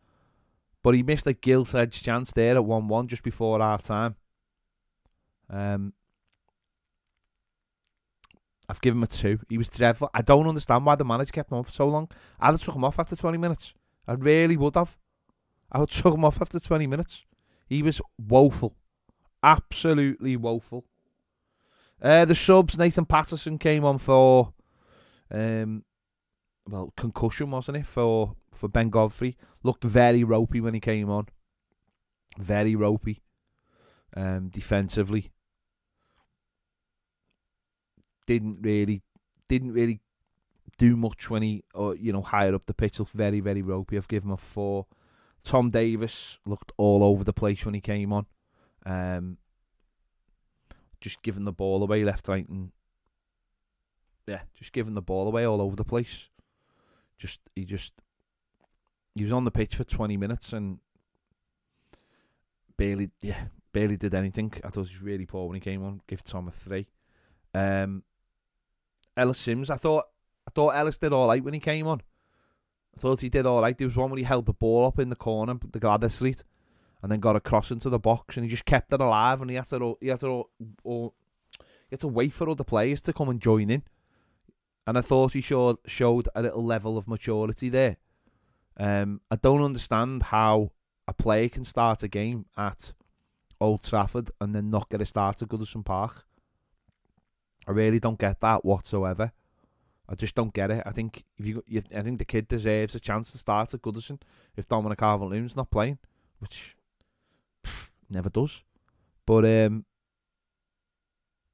But 0.83 0.95
he 0.95 1.03
missed 1.03 1.27
a 1.27 1.33
gilt 1.33 1.73
edged 1.75 2.03
chance 2.03 2.31
there 2.31 2.55
at 2.55 2.65
1 2.65 2.87
1 2.87 3.07
just 3.07 3.23
before 3.23 3.59
half 3.59 3.83
time. 3.83 4.15
Um, 5.49 5.93
I've 8.69 8.81
given 8.81 8.99
him 8.99 9.03
a 9.03 9.07
2. 9.07 9.39
He 9.49 9.57
was 9.57 9.69
dreadful. 9.69 10.09
I 10.13 10.21
don't 10.21 10.47
understand 10.47 10.85
why 10.85 10.95
the 10.95 11.05
manager 11.05 11.31
kept 11.31 11.51
him 11.51 11.57
on 11.57 11.63
for 11.63 11.71
so 11.71 11.87
long. 11.87 12.09
I'd 12.39 12.51
have 12.51 12.61
took 12.61 12.75
him 12.75 12.83
off 12.83 12.99
after 12.99 13.15
20 13.15 13.37
minutes. 13.37 13.73
I 14.07 14.13
really 14.13 14.57
would 14.57 14.75
have. 14.75 14.97
I 15.71 15.79
would 15.79 15.89
have 15.91 16.03
took 16.03 16.13
him 16.13 16.25
off 16.25 16.41
after 16.41 16.59
20 16.59 16.87
minutes. 16.87 17.23
He 17.65 17.81
was 17.81 18.01
woeful. 18.17 18.75
Absolutely 19.43 20.35
woeful. 20.35 20.85
Uh, 22.01 22.25
the 22.25 22.35
subs, 22.35 22.77
Nathan 22.77 23.05
Patterson 23.05 23.57
came 23.57 23.83
on 23.83 23.97
for 23.97 24.53
um, 25.31 25.83
well, 26.69 26.93
concussion 26.97 27.51
wasn't 27.51 27.77
it 27.77 27.85
for 27.85 28.35
for 28.53 28.67
Ben 28.67 28.89
Godfrey? 28.89 29.37
Looked 29.63 29.83
very 29.83 30.23
ropey 30.23 30.61
when 30.61 30.73
he 30.73 30.79
came 30.79 31.09
on. 31.09 31.27
Very 32.37 32.75
ropey. 32.75 33.23
Um, 34.15 34.49
defensively, 34.49 35.31
didn't 38.25 38.61
really 38.61 39.03
didn't 39.47 39.73
really 39.73 40.01
do 40.77 40.95
much 40.95 41.29
when 41.29 41.41
he 41.41 41.63
or 41.73 41.95
you 41.95 42.11
know 42.11 42.21
higher 42.21 42.55
up 42.55 42.65
the 42.65 42.73
pitch. 42.73 42.99
Looked 42.99 43.11
very 43.11 43.39
very 43.39 43.61
ropey. 43.61 43.97
I've 43.97 44.07
given 44.07 44.29
him 44.29 44.33
a 44.33 44.37
four. 44.37 44.85
Tom 45.43 45.69
Davies 45.69 46.39
looked 46.45 46.71
all 46.77 47.03
over 47.03 47.23
the 47.23 47.33
place 47.33 47.63
when 47.63 47.73
he 47.73 47.81
came 47.81 48.11
on. 48.11 48.25
Um, 48.85 49.37
just 50.99 51.21
giving 51.21 51.45
the 51.45 51.51
ball 51.51 51.83
away 51.83 52.03
left, 52.03 52.27
right, 52.27 52.47
and 52.49 52.71
yeah, 54.27 54.41
just 54.53 54.73
giving 54.73 54.93
the 54.93 55.01
ball 55.01 55.27
away 55.27 55.45
all 55.45 55.61
over 55.61 55.75
the 55.75 55.85
place. 55.85 56.29
Just 57.17 57.39
he 57.55 57.65
just 57.65 57.93
he 59.15 59.23
was 59.23 59.31
on 59.31 59.45
the 59.45 59.51
pitch 59.51 59.75
for 59.75 59.83
twenty 59.83 60.17
minutes 60.17 60.53
and 60.53 60.79
barely 62.77 63.09
yeah 63.21 63.45
barely 63.71 63.97
did 63.97 64.13
anything. 64.13 64.53
I 64.63 64.69
thought 64.69 64.87
he 64.87 64.93
was 64.93 65.01
really 65.01 65.25
poor 65.25 65.47
when 65.47 65.55
he 65.55 65.61
came 65.61 65.83
on. 65.83 66.01
Give 66.07 66.23
Tom 66.23 66.47
a 66.47 66.51
three. 66.51 66.87
Um, 67.53 68.03
Ellis 69.15 69.39
Simms, 69.39 69.69
I 69.69 69.77
thought 69.77 70.05
I 70.47 70.51
thought 70.51 70.75
Ellis 70.75 70.97
did 70.97 71.13
all 71.13 71.27
right 71.27 71.43
when 71.43 71.53
he 71.53 71.59
came 71.59 71.87
on. 71.87 72.01
I 72.95 72.99
thought 72.99 73.21
he 73.21 73.29
did 73.29 73.45
all 73.45 73.61
right. 73.61 73.77
There 73.77 73.87
was 73.87 73.95
one 73.95 74.09
where 74.09 74.17
he 74.17 74.23
held 74.23 74.45
the 74.45 74.53
ball 74.53 74.85
up 74.85 74.99
in 74.99 75.09
the 75.09 75.15
corner, 75.15 75.55
the 75.71 75.79
Gladys 75.79 76.15
Street, 76.15 76.43
and 77.01 77.11
then 77.11 77.19
got 77.19 77.35
a 77.35 77.39
cross 77.39 77.71
into 77.71 77.89
the 77.89 77.99
box, 77.99 78.37
and 78.37 78.43
he 78.43 78.49
just 78.49 78.65
kept 78.65 78.91
it 78.91 79.01
alive. 79.01 79.41
And 79.41 79.49
he 79.49 79.55
had 79.55 79.65
to 79.67 79.97
he 80.01 80.07
had 80.09 80.19
to 80.19 80.45
he 80.83 81.11
had 81.91 81.99
to 82.01 82.07
wait 82.07 82.33
for 82.33 82.49
other 82.49 82.63
players 82.63 83.01
to 83.01 83.13
come 83.13 83.29
and 83.29 83.41
join 83.41 83.69
in 83.69 83.83
and 84.87 84.97
I 84.97 85.01
thought 85.01 85.33
he 85.33 85.41
showed 85.41 85.77
showed 85.85 86.29
a 86.33 86.41
little 86.41 86.63
level 86.63 86.97
of 86.97 87.07
maturity 87.07 87.67
there. 87.67 87.97
Um, 88.77 89.19
I 89.29 89.35
don't 89.35 89.61
understand 89.61 90.23
how 90.23 90.71
a 91.07 91.13
player 91.13 91.49
can 91.49 91.65
start 91.65 92.03
a 92.03 92.07
game 92.07 92.45
at 92.57 92.93
Old 93.59 93.83
Trafford 93.83 94.31
and 94.39 94.55
then 94.55 94.69
not 94.69 94.89
get 94.89 95.01
a 95.01 95.05
start 95.05 95.41
at 95.41 95.49
Goodison 95.49 95.83
Park. 95.83 96.25
I 97.67 97.71
really 97.71 97.99
don't 97.99 98.19
get 98.19 98.39
that 98.39 98.63
whatsoever. 98.63 99.33
I 100.07 100.15
just 100.15 100.35
don't 100.35 100.53
get 100.53 100.71
it. 100.71 100.83
I 100.85 100.91
think 100.91 101.25
if 101.37 101.45
you, 101.45 101.63
you 101.67 101.81
I 101.93 102.01
think 102.01 102.19
the 102.19 102.25
kid 102.25 102.47
deserves 102.47 102.95
a 102.95 102.99
chance 102.99 103.31
to 103.31 103.37
start 103.37 103.73
at 103.73 103.81
Goodison 103.81 104.21
if 104.55 104.69
Dominic 104.69 104.99
Calvert-Lewin's 104.99 105.57
not 105.57 105.69
playing, 105.69 105.97
which 106.39 106.77
never 108.09 108.29
does. 108.29 108.63
But 109.25 109.43
um, 109.43 109.83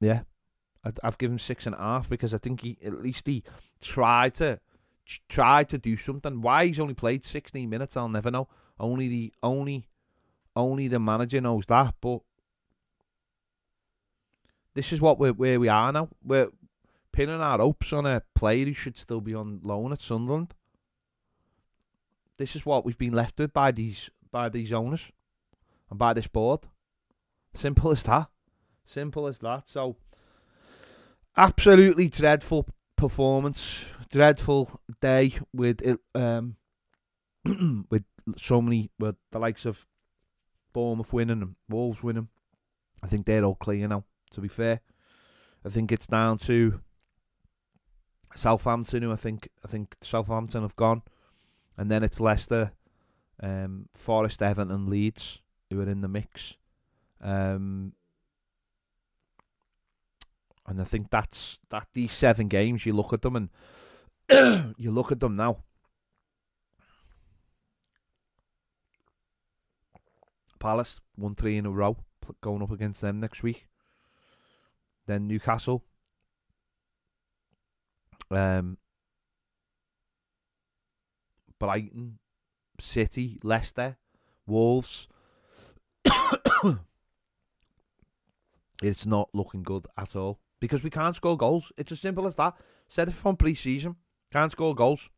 yeah, 0.00 0.20
I've 1.02 1.18
given 1.18 1.38
six 1.38 1.66
and 1.66 1.74
a 1.74 1.78
half 1.78 2.08
because 2.08 2.34
I 2.34 2.38
think 2.38 2.60
he 2.60 2.78
at 2.84 3.02
least 3.02 3.26
he 3.26 3.42
tried 3.80 4.34
to 4.34 4.60
tried 5.28 5.68
to 5.70 5.78
do 5.78 5.96
something. 5.96 6.42
Why 6.42 6.66
he's 6.66 6.80
only 6.80 6.94
played 6.94 7.24
sixteen 7.24 7.70
minutes, 7.70 7.96
I'll 7.96 8.08
never 8.08 8.30
know. 8.30 8.48
Only 8.78 9.08
the 9.08 9.32
only 9.42 9.88
only 10.56 10.88
the 10.88 10.98
manager 10.98 11.40
knows 11.40 11.66
that. 11.66 11.94
But 12.00 12.20
this 14.74 14.92
is 14.92 15.00
what 15.00 15.18
we're 15.18 15.32
where 15.32 15.58
we 15.60 15.68
are 15.68 15.92
now. 15.92 16.08
We're 16.22 16.50
pinning 17.12 17.40
our 17.40 17.58
hopes 17.58 17.92
on 17.92 18.06
a 18.06 18.22
player 18.34 18.64
who 18.66 18.74
should 18.74 18.96
still 18.96 19.20
be 19.20 19.34
on 19.34 19.60
loan 19.62 19.92
at 19.92 20.00
Sunderland. 20.00 20.54
This 22.36 22.56
is 22.56 22.66
what 22.66 22.84
we've 22.84 22.98
been 22.98 23.12
left 23.12 23.38
with 23.38 23.52
by 23.52 23.70
these 23.70 24.10
by 24.30 24.48
these 24.48 24.72
owners 24.72 25.12
and 25.88 25.98
by 25.98 26.12
this 26.12 26.26
board. 26.26 26.60
Simple 27.54 27.92
as 27.92 28.02
that. 28.02 28.28
Simple 28.84 29.28
as 29.28 29.38
that. 29.38 29.68
So 29.68 29.96
absolutely 31.36 32.08
dreadful 32.08 32.66
performance, 32.96 33.84
dreadful 34.10 34.80
day 35.00 35.34
with 35.52 35.82
it, 35.82 35.98
um, 36.14 36.56
with 37.90 38.04
so 38.36 38.62
many 38.62 38.90
with 38.98 39.16
the 39.32 39.38
likes 39.38 39.64
of 39.64 39.86
Bournemouth 40.72 41.12
winning 41.12 41.42
and 41.42 41.54
Wolves 41.68 42.02
winning. 42.02 42.28
I 43.02 43.06
think 43.06 43.26
they're 43.26 43.44
all 43.44 43.54
clear 43.54 43.86
now. 43.88 44.04
To 44.32 44.40
be 44.40 44.48
fair, 44.48 44.80
I 45.64 45.68
think 45.68 45.92
it's 45.92 46.08
down 46.08 46.38
to 46.38 46.80
Southampton, 48.34 49.02
who 49.02 49.12
I 49.12 49.16
think 49.16 49.48
I 49.64 49.68
think 49.68 49.96
Southampton 50.00 50.62
have 50.62 50.76
gone, 50.76 51.02
and 51.76 51.90
then 51.90 52.02
it's 52.02 52.18
Leicester, 52.18 52.72
um, 53.40 53.88
Forest, 53.94 54.42
Everton, 54.42 54.90
Leeds 54.90 55.40
who 55.70 55.80
are 55.80 55.88
in 55.88 56.00
the 56.00 56.08
mix. 56.08 56.56
Um, 57.20 57.92
And 60.66 60.80
I 60.80 60.84
think 60.84 61.10
that's 61.10 61.58
that 61.70 61.88
these 61.92 62.12
seven 62.12 62.48
games, 62.48 62.86
you 62.86 62.94
look 62.94 63.12
at 63.12 63.22
them 63.22 63.36
and 63.36 63.50
you 64.78 64.90
look 64.90 65.12
at 65.12 65.20
them 65.20 65.36
now. 65.36 65.58
Palace 70.58 71.02
won 71.18 71.34
three 71.34 71.58
in 71.58 71.66
a 71.66 71.70
row, 71.70 71.98
going 72.40 72.62
up 72.62 72.70
against 72.70 73.02
them 73.02 73.20
next 73.20 73.42
week. 73.42 73.66
Then 75.06 75.28
Newcastle. 75.28 75.84
Um, 78.30 78.78
Brighton, 81.58 82.18
City, 82.80 83.38
Leicester, 83.42 83.98
Wolves. 84.46 85.08
it's 88.82 89.04
not 89.04 89.28
looking 89.34 89.62
good 89.62 89.86
at 89.98 90.16
all 90.16 90.40
because 90.60 90.82
we 90.82 90.90
can't 90.90 91.16
score 91.16 91.36
goals. 91.36 91.72
It's 91.76 91.92
as 91.92 92.00
simple 92.00 92.26
as 92.26 92.36
that. 92.36 92.54
Said 92.88 93.08
it 93.08 93.14
from 93.14 93.36
pre-season. 93.36 93.96
Can't 94.32 94.50
score 94.50 94.74
goals. 94.74 95.10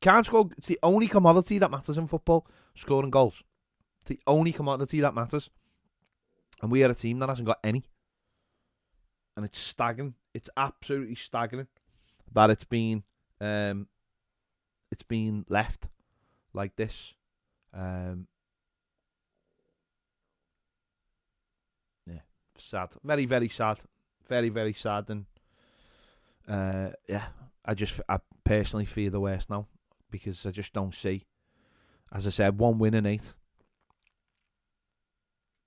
Can't 0.00 0.26
score. 0.26 0.48
It's 0.56 0.66
the 0.66 0.78
only 0.82 1.08
commodity 1.08 1.58
that 1.58 1.70
matters 1.70 1.98
in 1.98 2.06
football. 2.06 2.46
Scoring 2.74 3.10
goals. 3.10 3.42
It's 4.00 4.08
the 4.08 4.20
only 4.26 4.52
commodity 4.52 5.00
that 5.00 5.14
matters. 5.14 5.50
And 6.62 6.70
we 6.70 6.84
are 6.84 6.90
a 6.90 6.94
team 6.94 7.18
that 7.20 7.28
hasn't 7.28 7.46
got 7.46 7.60
any. 7.64 7.84
And 9.36 9.44
it's 9.44 9.58
staggering. 9.58 10.14
It's 10.32 10.48
absolutely 10.56 11.16
staggering 11.16 11.66
that 12.32 12.50
it's 12.50 12.64
been 12.64 13.02
um, 13.40 13.88
it's 14.90 15.02
been 15.02 15.44
left 15.48 15.88
like 16.52 16.76
this. 16.76 17.14
Um, 17.72 18.28
yeah, 22.06 22.20
sad. 22.56 22.90
Very, 23.02 23.26
very 23.26 23.48
sad. 23.48 23.80
Very, 24.28 24.48
very 24.48 24.72
sad. 24.72 25.10
And 25.10 25.26
uh, 26.48 26.90
yeah, 27.08 27.26
I 27.64 27.74
just, 27.74 28.00
I 28.08 28.18
personally 28.44 28.86
fear 28.86 29.10
the 29.10 29.20
worst 29.20 29.50
now 29.50 29.66
because 30.10 30.44
I 30.46 30.50
just 30.50 30.72
don't 30.72 30.94
see. 30.94 31.26
As 32.12 32.26
I 32.26 32.30
said, 32.30 32.58
one 32.58 32.78
win 32.78 32.94
in 32.94 33.06
eight. 33.06 33.34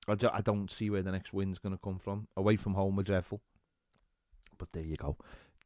I, 0.08 0.16
do, 0.16 0.30
I 0.32 0.42
don't 0.42 0.72
see 0.72 0.90
where 0.90 1.02
the 1.02 1.12
next 1.12 1.34
win's 1.34 1.60
going 1.60 1.76
to 1.76 1.82
come 1.84 2.00
from. 2.00 2.28
Away 2.38 2.56
from 2.56 2.74
home 2.74 2.98
are 3.00 3.04
dreadful. 3.04 3.42
But 4.58 4.72
there 4.72 4.84
you 4.84 4.96
go. 4.96 5.18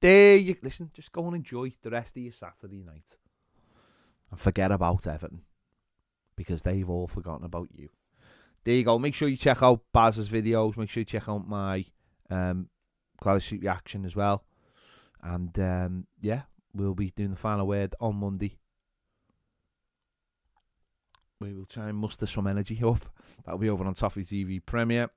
There 0.01 0.35
you 0.35 0.55
listen. 0.63 0.89
Just 0.93 1.11
go 1.11 1.25
and 1.27 1.35
enjoy 1.35 1.73
the 1.81 1.91
rest 1.91 2.17
of 2.17 2.23
your 2.23 2.31
Saturday 2.31 2.81
night 2.83 3.17
and 4.31 4.39
forget 4.39 4.71
about 4.71 5.05
Everton 5.05 5.41
because 6.35 6.63
they've 6.63 6.89
all 6.89 7.07
forgotten 7.07 7.45
about 7.45 7.69
you. 7.75 7.89
There 8.63 8.73
you 8.73 8.83
go. 8.83 8.97
Make 8.97 9.13
sure 9.13 9.27
you 9.27 9.37
check 9.37 9.61
out 9.61 9.81
Baz's 9.93 10.29
videos. 10.29 10.75
Make 10.75 10.89
sure 10.89 11.01
you 11.01 11.05
check 11.05 11.29
out 11.29 11.47
my 11.47 11.85
um, 12.31 12.67
Gladys 13.21 13.45
Street 13.45 13.61
reaction 13.61 14.05
as 14.05 14.15
well. 14.15 14.43
And 15.23 15.57
um, 15.59 16.07
yeah, 16.19 16.41
we'll 16.73 16.95
be 16.95 17.11
doing 17.11 17.31
the 17.31 17.35
final 17.37 17.67
word 17.67 17.95
on 18.01 18.15
Monday. 18.15 18.57
We 21.39 21.53
will 21.53 21.65
try 21.65 21.89
and 21.89 21.97
muster 21.97 22.27
some 22.27 22.47
energy 22.47 22.79
up. 22.83 23.05
That'll 23.45 23.59
be 23.59 23.69
over 23.69 23.85
on 23.85 23.93
Toffee 23.93 24.23
TV 24.23 24.61
Premiere. 24.63 25.09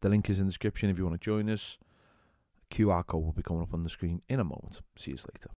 The 0.00 0.08
link 0.08 0.28
is 0.28 0.38
in 0.38 0.46
the 0.46 0.50
description 0.50 0.90
if 0.90 0.98
you 0.98 1.04
want 1.04 1.20
to 1.20 1.24
join 1.24 1.48
us. 1.48 1.78
QR 2.70 3.06
code 3.06 3.24
will 3.24 3.32
be 3.32 3.42
coming 3.42 3.62
up 3.62 3.74
on 3.74 3.82
the 3.82 3.90
screen 3.90 4.22
in 4.28 4.40
a 4.40 4.44
moment. 4.44 4.80
See 4.96 5.12
you 5.12 5.16
later. 5.16 5.50